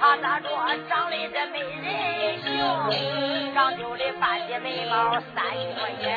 [0.00, 0.48] 他咋着
[0.88, 5.44] 长得这没人形，长就的半截眉毛三
[5.76, 6.08] 角眼，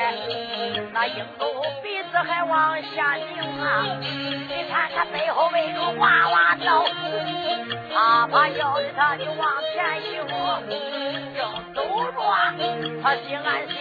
[0.92, 1.46] 那鹰钩
[1.82, 3.26] 鼻子还往下拧
[3.62, 3.96] 啊。
[4.02, 6.84] 你看他背后围着娃娃刀，
[7.94, 10.60] 啪啪叫的他就往前一摸
[11.74, 12.18] 走着。
[13.02, 13.78] 他心暗想，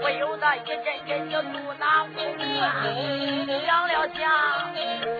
[0.00, 0.70] 不由得一阵
[1.06, 2.16] 阵的肚囊痛
[2.60, 2.64] 啊！
[3.66, 4.20] 想了想，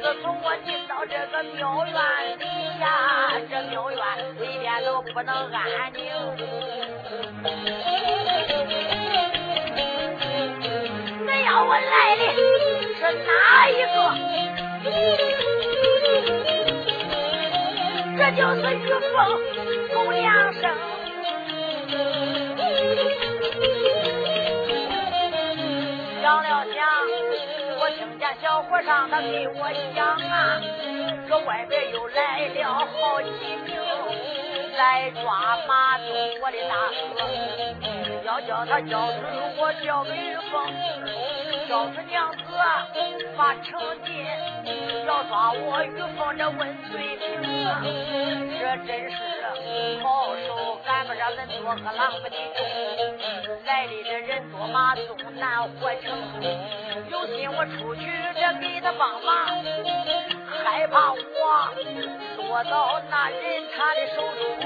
[0.01, 1.94] 自从我进到这个庙院
[2.38, 2.44] 里
[2.80, 2.86] 呀，
[3.51, 3.99] 这庙院
[4.40, 6.01] 里边都不能安宁。
[11.26, 12.22] 恁要问来的
[12.99, 13.30] 是哪
[13.68, 13.97] 一个？
[18.18, 18.78] 这就是玉
[19.12, 19.12] 凤
[19.92, 20.62] 姑娘生。
[26.33, 26.80] 想了想，
[27.78, 30.59] 我听见小和尚他给我讲啊，
[31.28, 33.28] 这外边又来了好几
[33.66, 33.76] 名
[34.74, 36.07] 来抓马东
[36.41, 36.74] 我的大
[37.12, 37.20] 哥，
[38.24, 39.18] 要叫他交出
[39.59, 40.72] 我交给玉凤，
[41.68, 42.39] 交出娘子
[43.37, 44.24] 把成金，
[45.07, 46.59] 要抓我玉凤这问
[46.91, 47.83] 罪名啊，
[48.59, 49.16] 这真是
[50.03, 52.37] 好手赶不上人多和狼不的，
[54.62, 56.06] 我马东难活成。
[57.10, 59.28] 有心我出去这给他帮忙，
[60.62, 61.18] 害怕我
[62.36, 63.40] 落到那人
[63.74, 64.22] 他的手
[64.60, 64.64] 中，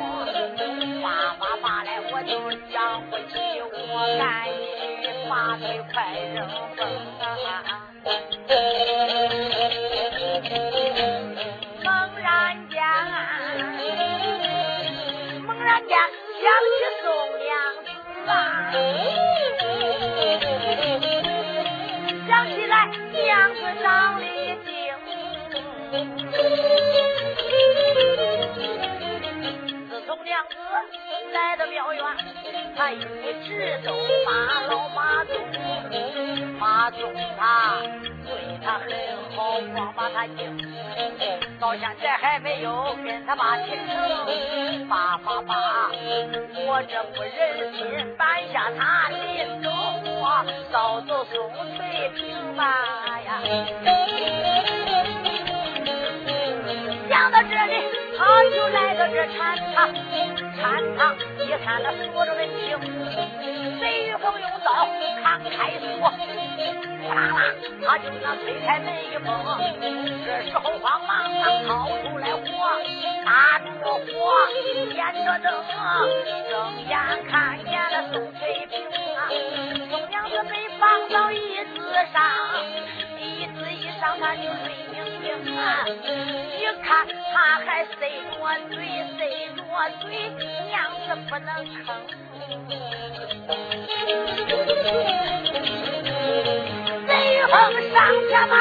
[1.03, 3.41] 叭叭叭来我就讲不起，
[3.89, 4.45] 我赶
[5.01, 5.95] 紧把腿快
[6.35, 6.37] 扔
[6.77, 6.79] 风！
[30.27, 30.57] 自从娘子
[31.33, 32.03] 来到庙院，
[32.77, 33.93] 他一直都
[34.27, 35.37] 骂老马忠，
[36.59, 37.79] 马忠啊
[38.25, 38.91] 对他很
[39.37, 40.59] 好，光把他敬，
[41.61, 44.89] 到现在还没有跟他把亲成。
[44.89, 49.17] 爸爸爸，我这不忍心办下他的
[49.63, 49.71] 手。
[50.73, 52.65] 早走松翠平吧
[53.25, 53.41] 呀！
[58.51, 59.95] 就来到这禅堂。
[60.59, 62.79] 禅堂一看那锁着的清，
[63.79, 64.89] 随风用刀
[65.23, 67.41] 砍开锁，呼啦啦，
[67.87, 69.27] 他就那推开门一封。
[70.25, 72.41] 这时候慌忙那掏出来火，
[73.25, 74.01] 拿着火，
[74.91, 75.47] 点着灯，
[76.49, 76.53] 睁
[76.89, 76.93] 眼
[77.31, 78.75] 看见了宋翠萍
[79.15, 79.19] 啊。
[79.91, 81.37] 宋娘子被放到椅
[81.75, 81.77] 子
[82.13, 82.17] 上，
[83.21, 84.75] 椅子一上他就睡
[85.27, 85.85] 盈盈啊！
[85.87, 86.87] 一看
[87.33, 88.39] 他还塞着
[88.71, 88.77] 嘴，
[89.19, 89.21] 塞
[89.57, 89.59] 着
[90.01, 90.05] 嘴，
[90.69, 90.75] 娘
[91.07, 91.87] 子不能吭。
[97.09, 97.53] 雷雨峰
[97.93, 97.95] 上
[98.29, 98.55] 前忙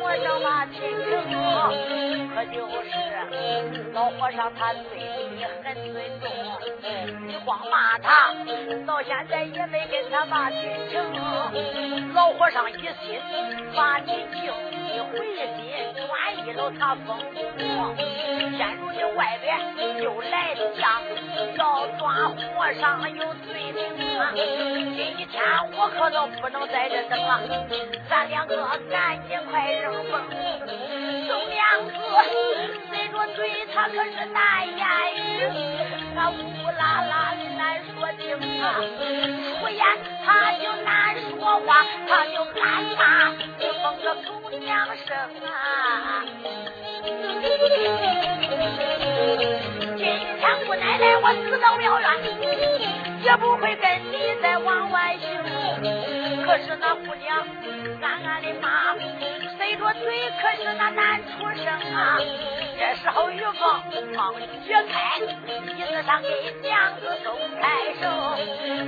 [0.00, 1.32] 和尚把亲成，
[2.34, 4.80] 可就是老和尚他对
[5.36, 6.31] 你很尊重，
[7.28, 8.34] 你光骂他，
[8.84, 10.60] 到现在也没跟他把亲
[10.90, 12.12] 成。
[12.12, 13.20] 老和尚一心
[13.74, 14.52] 把亲情，
[14.92, 17.18] 一回心转移了他风
[17.56, 17.62] 度，
[18.58, 21.02] 现如今外边又来将
[21.56, 24.32] 要抓和尚有罪名啊！
[24.34, 25.40] 今天
[25.76, 27.40] 我可都不能在这等了，
[28.10, 28.56] 咱两个
[28.90, 30.20] 赶紧快扔风。
[31.26, 31.92] 宋娘子
[32.90, 34.84] 随着对他可是难言
[35.16, 35.48] 语，
[36.14, 36.32] 那乌
[36.78, 38.64] 拉拉的难说清啊，
[39.60, 39.82] 出言
[40.24, 46.24] 他就难说话，他就暗骂玉凤的姑娘声啊。
[49.96, 50.04] 今
[50.38, 52.06] 天姑奶奶我死到庙院，
[53.22, 55.26] 也不会跟你再往外行。
[56.44, 57.46] 可是那姑娘
[58.02, 58.94] 暗暗的骂，
[59.72, 62.18] 塞着嘴，可是那难出声啊。
[62.78, 64.34] 这时候玉凤忙
[64.66, 65.24] 解开椅
[65.82, 66.28] 子上给
[66.60, 68.06] 娘子松开手，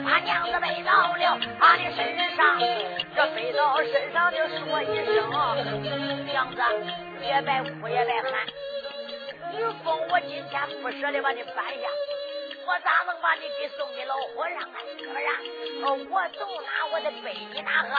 [0.04, 2.60] 把娘子背到了他的身上，
[3.16, 5.30] 这背到身上就说一声：
[6.26, 6.60] 娘子，
[7.22, 8.32] 也别哭也别喊。
[9.54, 11.88] 玉凤，我今天不舍得把你搬下，
[12.66, 14.80] 我咋能把你给送给老和尚啊？
[14.98, 15.26] 是不是？
[16.10, 17.94] 我走哪我得背你哪个？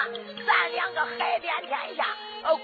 [0.46, 2.06] 咱两个海遍天下，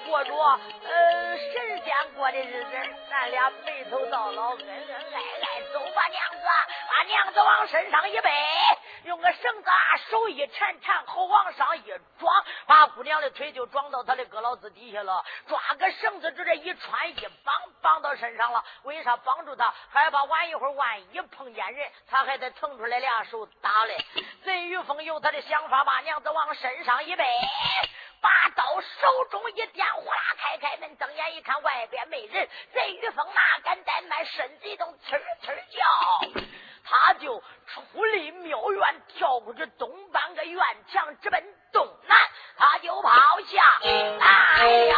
[0.05, 2.69] 过着呃神仙过的日子，
[3.09, 5.61] 咱俩白头到老，恩恩爱爱。
[5.73, 6.47] 走吧，娘子，
[6.89, 8.29] 把娘子往身上一背。
[9.03, 15.23] 用个绳子啊，手一缠缠，后往上一装，把姑娘的腿就装到他的胳老子底下了。
[15.47, 18.63] 抓个绳子，就这一穿一绑，绑到身上了。
[18.83, 19.73] 为啥绑住他？
[19.91, 23.97] 害怕晚一会儿万一碰见人，他还得腾出来俩手打嘞。
[24.43, 27.25] 贼玉凤有他的想法，把娘子往身上一背，
[28.21, 32.47] 把刀手中一掂，呼啦开开门，睁眼一看外边没人。
[32.73, 36.41] 贼玉峰哪敢怠慢，身子一动，呲呲叫。
[36.83, 42.17] 他就出离庙院，跳过这东半个院墙，直奔东南，
[42.57, 43.11] 他就跑
[43.45, 43.61] 下
[44.19, 44.95] 来了。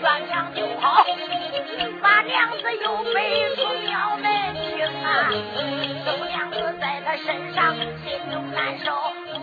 [0.00, 1.04] 院墙就跑，
[2.00, 4.24] 把娘子又背出庙门
[4.54, 5.30] 去啊！
[6.04, 8.90] 宋娘子在他身上心中难受，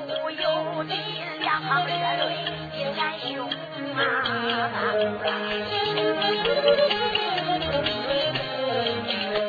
[0.07, 0.95] 不由得
[1.39, 2.25] 两行热泪
[2.73, 2.99] 映眼
[3.35, 3.47] 胸
[3.95, 4.01] 啊！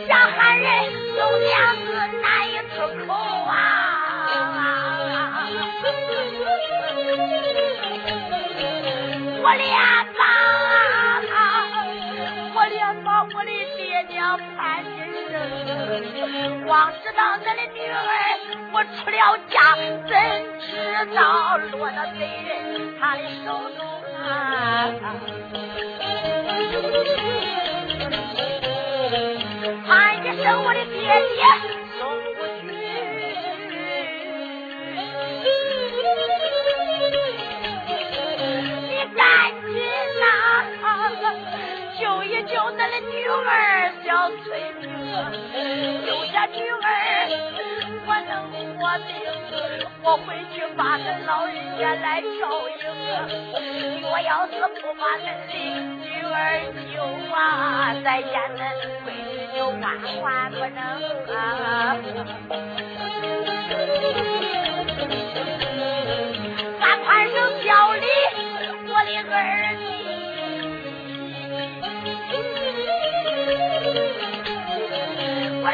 [0.07, 0.69] 想喊人，
[1.17, 1.87] 宋娘子
[2.21, 3.55] 难以出口啊！
[9.41, 9.65] 我连
[16.69, 17.97] 光知道咱的女儿
[18.75, 19.75] 我出了家，
[20.07, 20.13] 怎
[20.61, 20.69] 知
[21.17, 23.81] 道落到贼人他的手中
[24.23, 24.29] 啊？
[29.87, 29.89] 喊
[30.19, 31.41] 一声我的爹爹
[31.99, 32.01] 送
[32.35, 32.63] 过去。
[42.47, 44.89] 救咱的女儿小翠萍，
[46.07, 46.87] 救下女儿，
[48.07, 48.33] 我能
[48.77, 49.11] 活命。
[50.03, 52.83] 我回去把咱老人家来照应。
[54.11, 55.53] 我要是不把咱的
[56.03, 56.35] 女儿
[56.95, 56.97] 救
[57.35, 58.61] 啊，再见咱
[59.05, 59.85] 闺女就万
[60.23, 60.81] 万不能
[61.37, 61.37] 啊！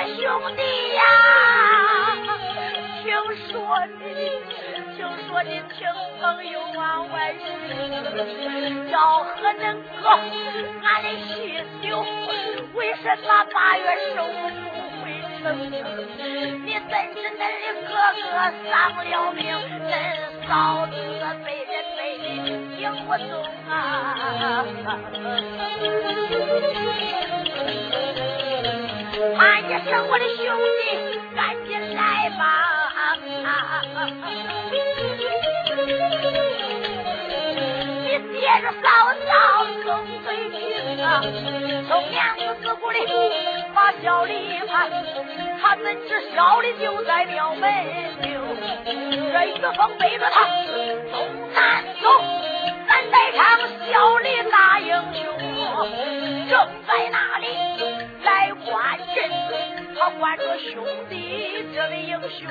[0.03, 0.63] 兄弟
[0.95, 1.03] 呀，
[3.03, 3.07] 听
[3.49, 3.55] 说
[3.99, 4.03] 你，
[4.97, 5.87] 听说你听
[6.21, 7.41] 朋友往外说，
[8.91, 9.31] 要和
[9.61, 9.63] 恁
[10.03, 10.05] 哥
[10.83, 11.31] 俺的细
[11.83, 11.87] 酒，
[12.75, 14.25] 为什么八月十五
[14.73, 15.05] 不回
[15.43, 15.45] 城？
[16.65, 17.43] 你怎知恁的
[17.87, 17.91] 哥
[18.33, 18.33] 哥
[18.69, 18.73] 丧
[19.05, 19.41] 了命，
[19.91, 19.93] 恁
[20.49, 20.51] 嫂
[20.87, 20.93] 子
[21.45, 22.25] 被人背的
[22.79, 23.31] 行不动
[23.69, 23.73] 啊？
[29.39, 30.45] 俺也是我的兄
[30.81, 30.83] 弟，
[31.35, 32.43] 赶紧来吧！
[38.03, 38.87] 你接着嫂
[39.27, 39.29] 嫂
[39.85, 39.87] 送
[40.23, 40.57] 回去
[41.03, 41.05] 啊！
[41.89, 42.99] 从娘子自古里
[43.75, 44.89] 把小李看，
[45.61, 47.71] 他怎知小李就在庙门
[48.23, 48.29] 就
[49.33, 50.47] 这玉凤背着他
[51.11, 51.15] 东
[51.55, 52.09] 南走，
[52.87, 53.43] 咱带上
[53.91, 55.25] 小李大英雄，
[56.49, 56.53] 正
[56.87, 57.47] 在那里
[60.05, 62.47] 我管着兄弟这位英雄，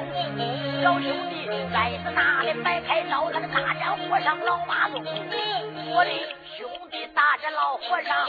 [0.82, 4.39] 小兄弟在那里摆开刀，那个大战和尚。
[4.43, 6.10] 老马宗，我的
[6.58, 8.28] 兄弟大战老和尚，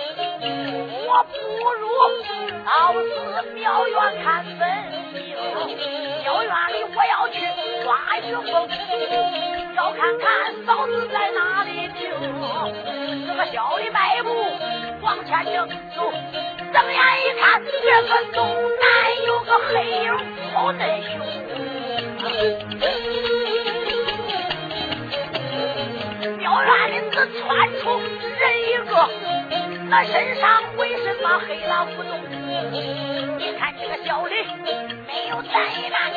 [1.06, 1.32] 我不
[1.72, 1.88] 如
[2.66, 3.08] 到寺
[3.54, 4.68] 庙院看本
[5.14, 5.34] 性，
[6.22, 7.48] 庙院里我要去
[7.82, 8.68] 抓玉凤，
[9.74, 10.28] 要看看
[10.66, 12.12] 嫂子在哪里停，
[13.26, 14.28] 这个小的迈步
[15.00, 15.66] 往前行
[15.96, 16.12] 走。
[16.74, 18.84] 睁眼一看，这个东南
[19.44, 19.72] 个黑
[20.04, 20.10] 影
[20.52, 21.12] 跑得凶，
[26.38, 27.42] 庙院里子窜
[27.80, 28.92] 出人一个，
[29.90, 33.03] 那身上为什么黑了不动？
[33.38, 34.34] 你看这个小李
[35.06, 36.12] 没有怠慢，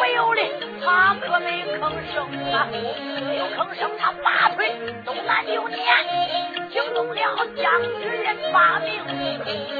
[0.00, 0.42] 没有的
[0.84, 4.72] 他可没吭声啊，没有吭声，他拔腿
[5.04, 5.78] 东南九年，
[6.70, 8.88] 惊动了将军人八名，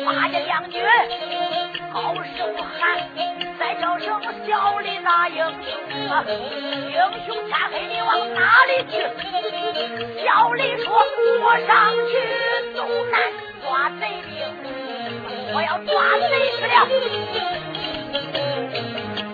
[0.04, 0.82] 八家将军
[1.92, 3.00] 高声喊，
[3.58, 6.94] 再叫声小李大英雄啊，英
[7.26, 8.94] 雄天黑你往哪里去？
[10.24, 11.02] 小李说
[11.42, 12.12] 我上去
[12.76, 13.20] 东南
[13.62, 14.38] 抓贼兵，
[15.53, 15.92] 我要抓
[16.28, 16.86] 贼去了，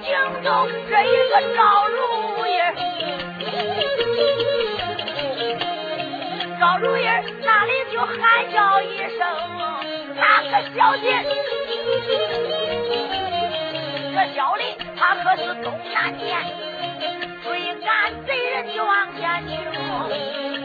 [0.02, 0.08] 惊
[0.42, 0.48] 动
[0.88, 1.96] 这一个赵如
[2.46, 2.50] 意，
[6.58, 7.04] 赵如意
[7.42, 8.16] 那里就喊
[8.50, 9.20] 叫一声，
[10.16, 11.04] 哪个小姐？
[14.14, 14.64] 这小林
[14.96, 16.26] 他可是东南天，
[17.44, 19.52] 追赶贼人就往前去。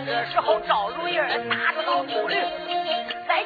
[0.06, 2.38] 这时候赵如意打着老秃驴。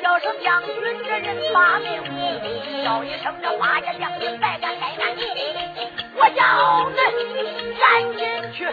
[0.05, 1.89] 叫声将军，这人发命，
[2.83, 5.17] 叫一声这八家将军，再敢怠慢，
[6.13, 6.45] 我叫
[6.93, 7.01] 恁
[7.81, 7.83] 赶
[8.15, 8.21] 紧
[8.53, 8.69] 去，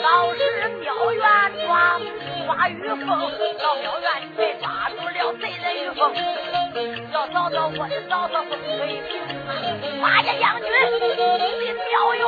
[0.00, 0.38] 到时
[0.78, 1.18] 庙院
[1.66, 1.74] 抓
[2.46, 3.04] 抓玉凤，
[3.58, 6.14] 到庙院里抓住了贼人玉凤，
[7.12, 9.10] 要找到我的嫂嫂风水平
[9.48, 9.50] 啊！
[10.00, 12.22] 八家将军进庙院，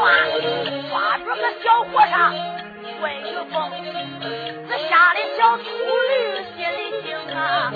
[0.90, 2.34] 抓住个小和尚
[3.03, 3.22] 问玉
[3.53, 3.70] 凤，
[4.68, 6.11] 这下的小秃驴
[6.57, 6.59] 心。
[6.72, 7.72] 里惊啊！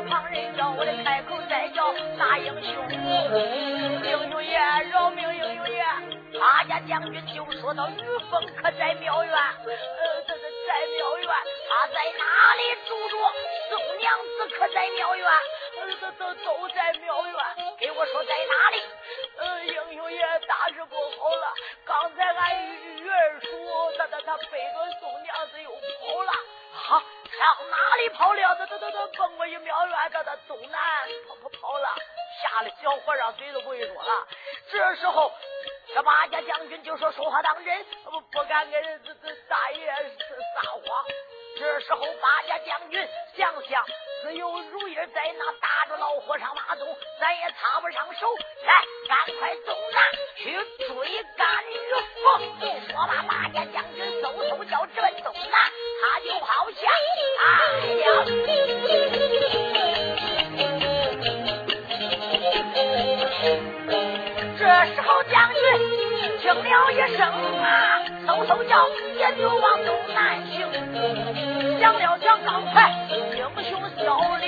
[0.00, 4.58] 旁人叫，我的开口再叫大英雄，英雄爷
[4.90, 5.84] 饶命，英雄爷！
[6.38, 7.94] 他家将军就说到于
[8.30, 11.28] 凤可在庙院，呃，这这在庙院，
[11.68, 12.24] 他在哪
[12.56, 13.16] 里住着？
[13.70, 15.26] 宋娘子可在庙院？
[15.80, 17.34] 呃，都都都在庙院。
[17.78, 18.82] 给我说在哪里？
[19.38, 21.54] 呃，英雄爷大事不好了！
[21.84, 22.66] 刚才俺
[22.96, 26.32] 玉儿说，他他他背着宋娘子又跑了。
[26.72, 28.54] 好，上哪里跑了？
[28.56, 30.80] 他他他他奔过去庙院，他他东南
[31.28, 31.88] 跑跑跑了，
[32.42, 34.26] 吓得小和尚嘴都不会说了。
[34.70, 35.32] 这时候，
[35.94, 39.86] 这八家将军就说说话当真，不不敢跟这这大爷
[40.54, 40.82] 撒谎。
[41.58, 43.84] 这时候，八家将军想想，
[44.22, 46.86] 只有如意在那打着老和尚马宗，
[47.20, 48.26] 咱也插不上手。
[48.64, 48.72] 来，
[49.08, 50.02] 赶快走南
[50.36, 51.72] 去追赶玉
[52.22, 52.24] 凤。
[52.88, 56.82] 说罢，八家将军嗖嗖叫直奔东南，他就好像
[57.44, 57.46] 哎
[58.02, 58.04] 呀。
[64.58, 64.62] 这
[64.94, 65.62] 时候，将军
[66.40, 67.20] 听了一声
[67.62, 67.64] 啊，
[68.26, 68.88] 嗖嗖叫，
[69.18, 70.54] 也就往东南行。
[71.78, 73.05] 想了想，刚才英
[73.68, 74.02] 雄小
[74.40, 74.44] 李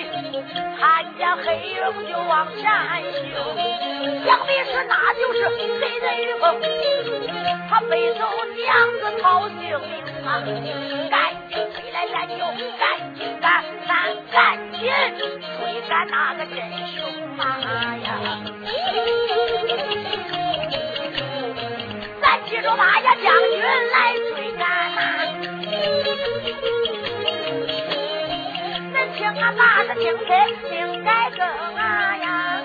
[0.79, 0.81] 看
[1.17, 1.77] 见黑影
[2.09, 3.03] 就往前行，
[4.25, 5.39] 想必是那就是
[5.81, 6.45] 贼人玉凤，
[7.69, 8.21] 他背走
[8.57, 8.67] 娘
[9.01, 9.93] 子逃性命
[10.25, 10.29] 啊！
[11.11, 11.15] 赶
[11.49, 12.39] 紧追来，咱就
[12.79, 12.83] 赶
[13.15, 13.91] 紧赶，咱
[14.31, 14.37] 赶
[14.73, 14.79] 紧
[15.19, 16.57] 追赶那个真
[16.89, 16.97] 凶
[17.39, 17.41] 啊
[18.05, 18.07] 呀！
[22.21, 23.58] 咱记住八家将军
[29.37, 32.63] 俺把子听开，应该更啊呀！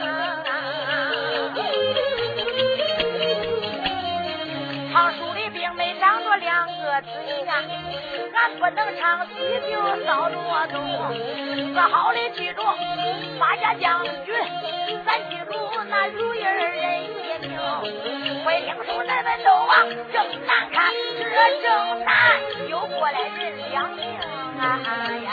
[4.93, 7.11] 唱书里并没长着两个嘴
[7.45, 7.55] 呀，
[8.34, 9.34] 俺不能唱喜
[9.70, 10.82] 就少罗动。
[11.74, 12.64] 说好的记住
[13.39, 14.34] 八家将军，
[15.05, 15.53] 咱记住
[15.89, 17.07] 那如意人一
[17.45, 17.59] 名。
[18.43, 21.24] 快听说咱们都往正南看，这
[21.61, 22.39] 正南
[22.70, 24.01] 又过来人两命
[24.59, 24.80] 啊
[25.24, 25.30] 呀！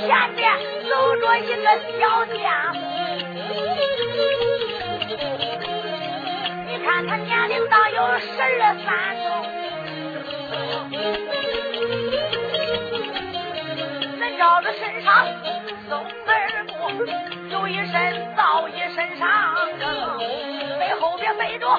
[0.00, 0.50] 前面
[0.88, 1.64] 走着一个
[2.00, 2.40] 小将，
[6.66, 8.48] 你看他年龄大有十二
[8.82, 8.88] 三
[9.20, 9.24] 岁。
[14.18, 15.26] 人照着身上
[15.88, 15.90] 松
[16.24, 16.72] 根布，
[17.50, 19.28] 有一身造一身上
[20.78, 21.78] 背后边背着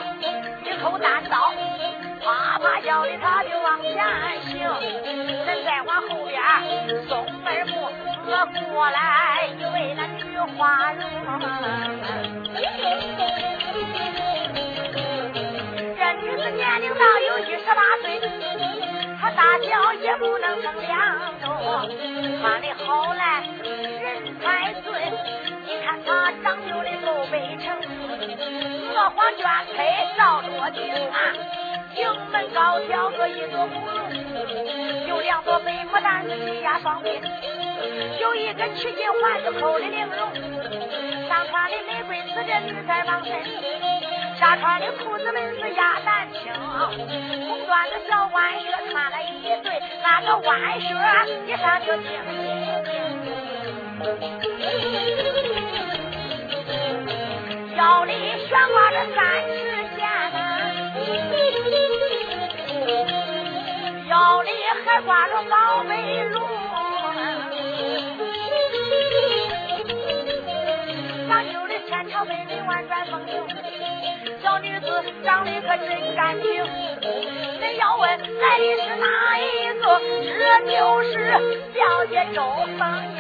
[0.64, 1.52] 一口单刀，
[2.24, 3.96] 啪啪叫的他就往前
[4.44, 4.60] 行，
[5.44, 6.40] 人再往后边
[7.08, 7.91] 松根布。
[8.60, 11.02] 过来一位那女花容，
[15.98, 18.06] 这女子年龄大有一十八岁。
[19.22, 20.90] 她大小也不能称量
[21.40, 21.46] 着，
[22.40, 23.44] 穿的好来
[24.02, 24.92] 人才俊。
[25.66, 27.34] 你看她长就的够北
[27.64, 27.66] 城，
[28.96, 29.46] 娥皇卷
[29.76, 29.78] 开
[30.18, 30.82] 照着镜
[31.12, 31.16] 啊，
[31.96, 32.00] 营
[32.32, 37.22] 门高挑个一座芙蓉，有两座白牡丹齐压双鬓，
[38.20, 40.18] 有一个曲金环子扣的玲珑，
[41.28, 43.32] 上穿的玫瑰丝这女在王身。
[44.40, 49.26] 下穿的裤子们是鸭蛋青，红缎的小弯靴穿了一
[49.62, 50.88] 对，那个弯靴
[51.46, 52.96] 一上就精精
[57.78, 58.14] 腰里
[58.48, 59.60] 悬挂着三尺
[59.96, 60.00] 剑
[64.08, 64.50] 腰里
[64.84, 66.42] 还挂着宝贝龙，
[72.22, 73.34] 小妹妹婉转风流。
[74.44, 74.86] 小女子
[75.26, 76.64] 长得可真干净，
[77.60, 79.42] 恁要问来的是哪一
[79.80, 80.00] 个？
[80.38, 81.10] 这就是
[81.74, 82.44] 小姐周
[82.78, 83.18] 凤英。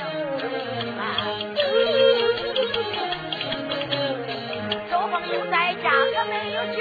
[4.91, 6.79] 周凤英在家可没有酒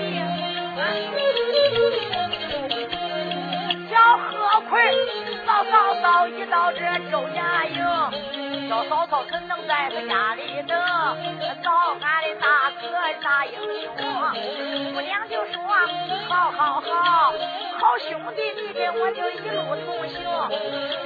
[0.00, 0.02] 定，
[3.88, 4.72] 小何坤
[5.46, 7.78] 老早早一到这周家营，
[8.72, 10.74] 小嫂嫂怎能在他家里等？
[11.62, 11.70] 早
[12.00, 12.88] 俺的大哥
[13.22, 13.52] 大英
[13.82, 13.94] 雄，
[14.94, 15.62] 姑娘就说
[16.26, 17.34] 好好好，
[17.78, 20.24] 好兄弟你跟我就一路同行。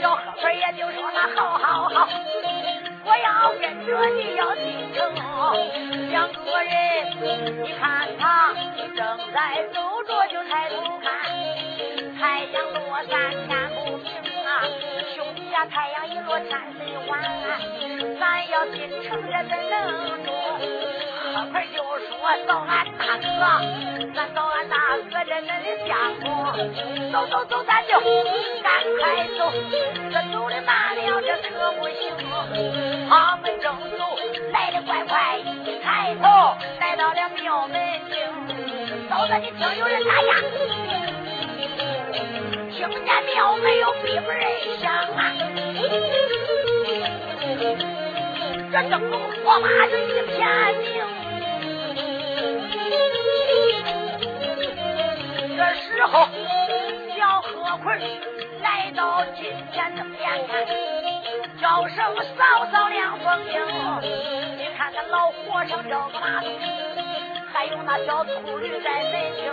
[0.00, 2.08] 小贺奎也就说那好好好，
[3.04, 5.12] 我要跟着你要进城。
[6.10, 6.70] 两个人，
[7.64, 8.54] 你看他
[8.94, 11.10] 正在走着，就抬头看，
[12.16, 13.12] 太阳落山
[13.48, 13.85] 天不，
[15.56, 17.18] 呀，太阳一落天色晚，
[18.20, 19.74] 咱要进城这怎能
[20.22, 20.30] 住？
[21.32, 22.12] 贺奎就说
[22.46, 23.26] 找俺大哥，
[24.14, 24.76] 咱找俺大
[25.10, 25.48] 哥这恁
[25.88, 26.28] 相公，
[27.10, 27.98] 走走走，咱就
[28.62, 29.50] 赶快走，
[30.12, 32.02] 这走的慢了这可不行。
[33.08, 34.04] 他们正走，
[34.52, 37.80] 来的快快，一抬头来到了庙门
[38.10, 40.34] 厅，嫂子你听有人打架，
[42.70, 44.28] 听见庙门有闭门
[44.80, 45.32] 响啊，
[48.72, 50.36] 这灯笼火把是一片
[50.80, 50.84] 明。
[55.56, 56.28] 这时候，
[57.16, 57.86] 小贺奎
[58.62, 59.40] 来到金
[59.72, 60.66] 前的面看，
[61.60, 61.96] 叫声
[62.36, 63.52] 嫂嫂梁凤英，
[64.58, 66.48] 你看那老和尚这个马桶，
[67.56, 69.50] 还有那小秃驴在门厅，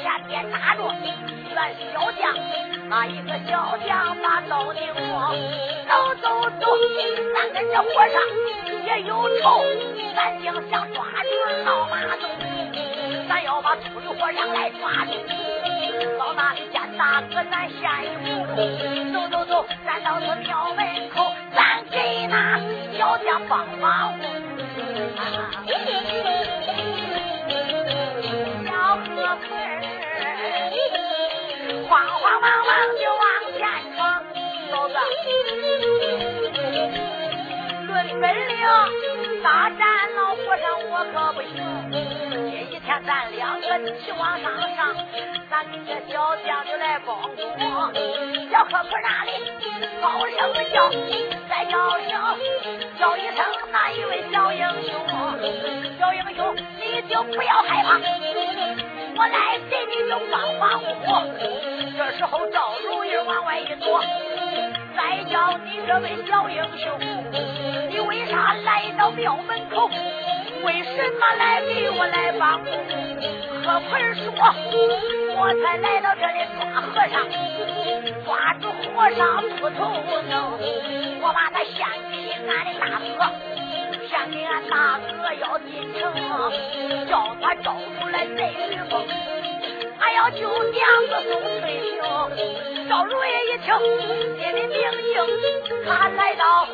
[0.00, 1.08] 前边打着一
[1.52, 2.34] 员小将，
[2.88, 4.82] 那一个小将把刀顶，
[5.86, 6.66] 走走走，
[7.34, 8.18] 咱跟这和尚
[8.86, 9.62] 也有仇，
[10.16, 11.28] 咱就想抓住
[11.66, 12.30] 老马东。
[13.28, 15.12] 咱要把秃驴和尚来抓住，
[16.18, 18.32] 到那里见大哥，咱先一步。
[19.12, 22.58] 走走走，咱到这庙门口，咱给那
[22.96, 24.14] 小将帮帮忙。
[28.94, 29.48] 小河村
[31.88, 32.70] 慌慌忙忙
[33.00, 33.22] 就往
[33.56, 33.58] 前
[33.96, 33.98] 闯，
[34.70, 34.94] 嫂子，
[37.86, 38.54] 论本领，
[39.42, 39.82] 大战
[40.14, 41.52] 老和尚我可不行。
[42.84, 43.66] 天咱两个
[44.00, 44.94] 齐往上上，
[45.48, 47.42] 咱跟这小将就来帮助。
[48.52, 49.30] 小可可那里
[50.02, 50.38] 高声
[50.70, 50.90] 叫，
[51.48, 52.10] 再叫声
[52.98, 54.92] 叫一声那一位小英雄，
[55.98, 57.98] 小英雄你就不要害怕，
[59.16, 61.24] 我来给你就帮帮我。
[61.96, 64.04] 这时候赵如意往外一躲，
[64.94, 67.00] 再叫你这位小英雄，
[67.88, 69.88] 你为啥来到庙门口？
[70.64, 72.70] 为什么来给我来帮助？
[73.64, 74.24] 何坤说
[75.36, 77.14] ：“我才来到这里抓和尚，
[78.24, 79.80] 抓住和尚不头，
[81.20, 81.76] 我把他献
[82.10, 82.12] 给
[82.48, 82.82] 俺的大
[83.16, 83.20] 哥，
[84.08, 86.00] 献给俺大哥要进城，
[87.08, 88.92] 叫他招出来戴玉凤，
[90.00, 91.92] 俺要救娘子宋翠萍。”
[92.88, 93.66] 赵如意一听，
[94.38, 95.14] 心里明镜，
[95.86, 96.68] 他来到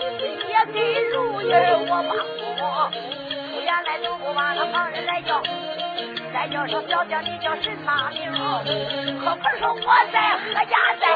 [0.49, 0.79] 也给
[1.13, 1.45] 如意
[1.89, 2.51] 我帮助。
[3.71, 5.41] 原来都不把那旁人来叫，
[6.35, 8.29] 再叫声表姐，你叫什么名？
[9.21, 11.07] 何坤说我在何家在，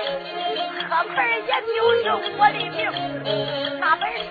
[0.88, 1.16] 何坤
[1.48, 2.78] 也就是我的名，
[3.80, 4.30] 那本事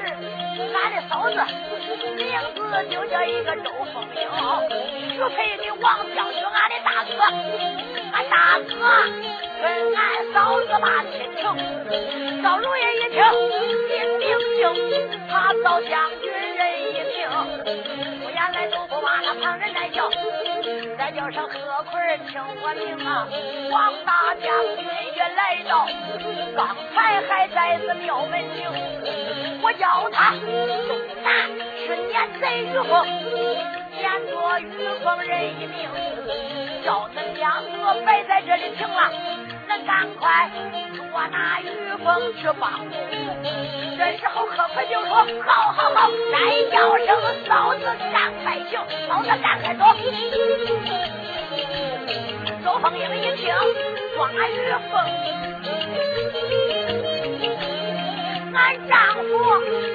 [0.60, 1.36] 俺的嫂子，
[2.16, 2.22] 名
[2.56, 4.22] 字就叫一个周凤英，
[5.12, 5.86] 许配的王
[6.16, 7.12] 将军，俺的大哥，
[8.14, 8.72] 俺大哥
[9.62, 10.01] 跟俺
[10.34, 11.41] 嫂子把亲情，
[12.43, 13.18] 赵如意一听，
[13.89, 14.22] 心明
[14.58, 14.62] 镜，
[15.30, 15.91] 他赵将
[16.22, 17.18] 军人一听，
[18.22, 20.10] 不言来都不把那旁人来叫。
[20.97, 23.28] 再叫声贺奎听我名啊！
[23.72, 24.47] 王大将
[24.78, 24.86] 军
[25.16, 25.88] 也来到，
[26.56, 28.70] 刚才还在这庙门庭。
[29.62, 30.32] 我叫他
[30.88, 30.91] 东
[31.24, 31.50] 南
[31.86, 32.91] 是撵贼于凤，
[34.00, 34.64] 撵着于
[35.04, 35.89] 凤人一命，
[36.84, 39.12] 叫恁两个别在这里停了，
[39.70, 40.50] 恁赶快
[40.96, 42.96] 捉那于凤去帮助。
[43.98, 45.14] 这时候贺奎就说：
[45.46, 46.36] 好好好，再
[46.72, 47.08] 叫声
[47.48, 48.72] 嫂子赶快行，
[49.08, 49.82] 嫂子赶快走。
[52.64, 53.54] 周凤英一听，
[54.16, 54.94] 抓玉凤，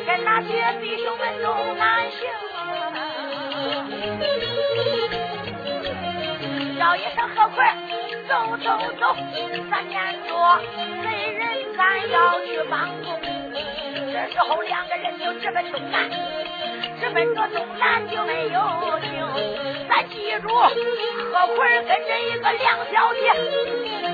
[0.06, 0.48] 跟那些
[0.80, 2.18] 弟兄们都难行。
[6.78, 7.64] 叫一声何奎，
[8.28, 8.66] 走走
[9.00, 9.16] 走，
[9.70, 10.30] 咱撵着
[11.02, 11.42] 贼人，
[11.76, 13.06] 咱要去帮助。
[14.12, 16.08] 这时候两个人就直奔东南，
[17.00, 18.58] 直奔着东南就没有
[19.00, 19.08] 停。
[19.88, 20.48] 咱记住。
[21.30, 23.20] 何奎跟着一个梁小姐，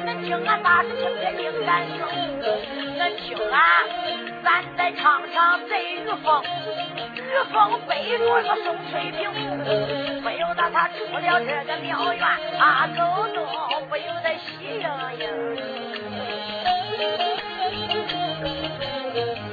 [0.04, 1.94] 恁听俺把声听得应感情，
[2.98, 3.60] 恁听俺，
[4.44, 6.44] 咱在场上贼玉凤，
[7.14, 7.18] 玉
[7.50, 9.30] 凤背着个宋翠萍，
[10.22, 12.22] 不由得他出了这个庙院，
[12.58, 12.98] 他走
[13.32, 13.36] 动
[13.88, 14.86] 不由得喜盈
[15.18, 15.22] 盈，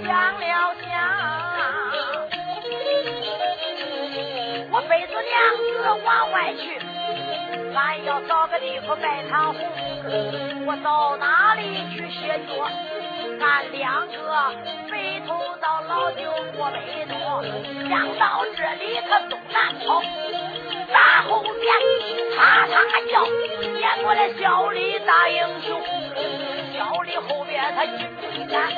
[0.05, 0.91] 想了想，
[4.71, 5.71] 我背着娘子
[6.05, 6.63] 往外去。
[7.73, 9.61] 俺要找个地方拜堂红，
[10.65, 12.69] 我到哪里去歇脚？
[13.39, 14.13] 俺两个
[14.89, 17.15] 回头到老就过北东，
[17.89, 20.01] 想到这里可东南跑，
[20.93, 21.73] 大后边
[22.37, 22.73] 哈哈
[23.09, 23.25] 叫，
[23.77, 25.81] 见过来小李大英雄，
[26.73, 28.71] 小李后边他紧追赶，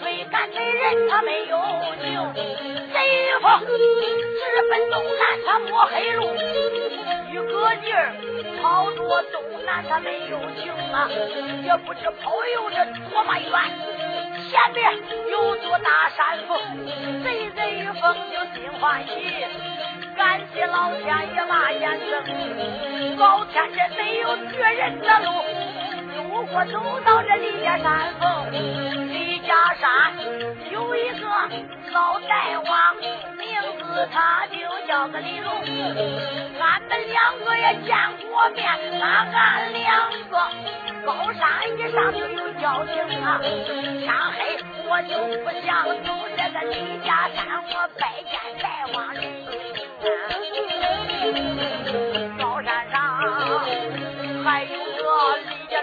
[0.00, 2.32] 追赶的人他没有救，
[2.92, 6.20] 贼风直奔东南他摸黑路。
[7.42, 8.14] 一个劲儿
[8.62, 8.96] 跑着
[9.32, 11.08] 东南，他没有情啊，
[11.64, 13.50] 也不知跑游着多么远。
[14.48, 14.92] 前边
[15.30, 16.60] 有座大山峰，
[17.24, 19.10] 贼贼一峰就心欢喜，
[20.16, 25.30] 感谢老天爷把眼睁，老天爷没有绝人的路，
[26.16, 28.52] 如果走到这李家山峰，
[29.52, 29.84] 李家山
[30.70, 31.26] 有一个
[31.90, 32.96] 老大王，
[33.36, 33.46] 名
[33.78, 34.56] 字他就
[34.88, 35.52] 叫个李龙。
[36.58, 37.94] 俺们两个也见
[38.30, 38.64] 过面，
[38.98, 40.38] 那俺两个
[41.04, 43.38] 高山一上就有交情啊。
[43.42, 44.56] 天黑
[44.88, 45.12] 我就
[45.44, 46.74] 不想走这个李
[47.04, 48.00] 家山，我拜
[48.30, 48.32] 见
[48.62, 49.20] 大王人
[52.38, 52.96] 高山上
[54.42, 54.72] 还有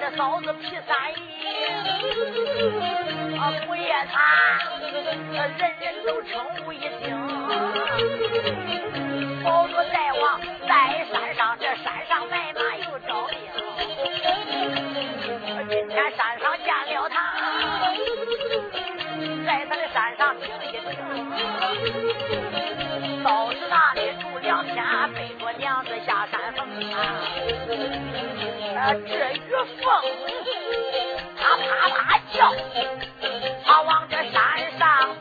[0.01, 1.19] 这嫂子皮三姨，
[3.37, 4.17] 啊，不夜他
[5.35, 6.89] 人人都称呼一声。
[9.43, 13.37] 保着大王在山上，这山上买马又招兵。
[15.69, 17.15] 今天山上见了他，
[19.45, 20.97] 在他的山上停一停。
[23.21, 24.77] 到是那里住两天，
[27.69, 27.75] 这
[29.33, 29.85] 玉凤
[31.37, 32.51] 她啪啪叫
[33.63, 35.15] 她往这山上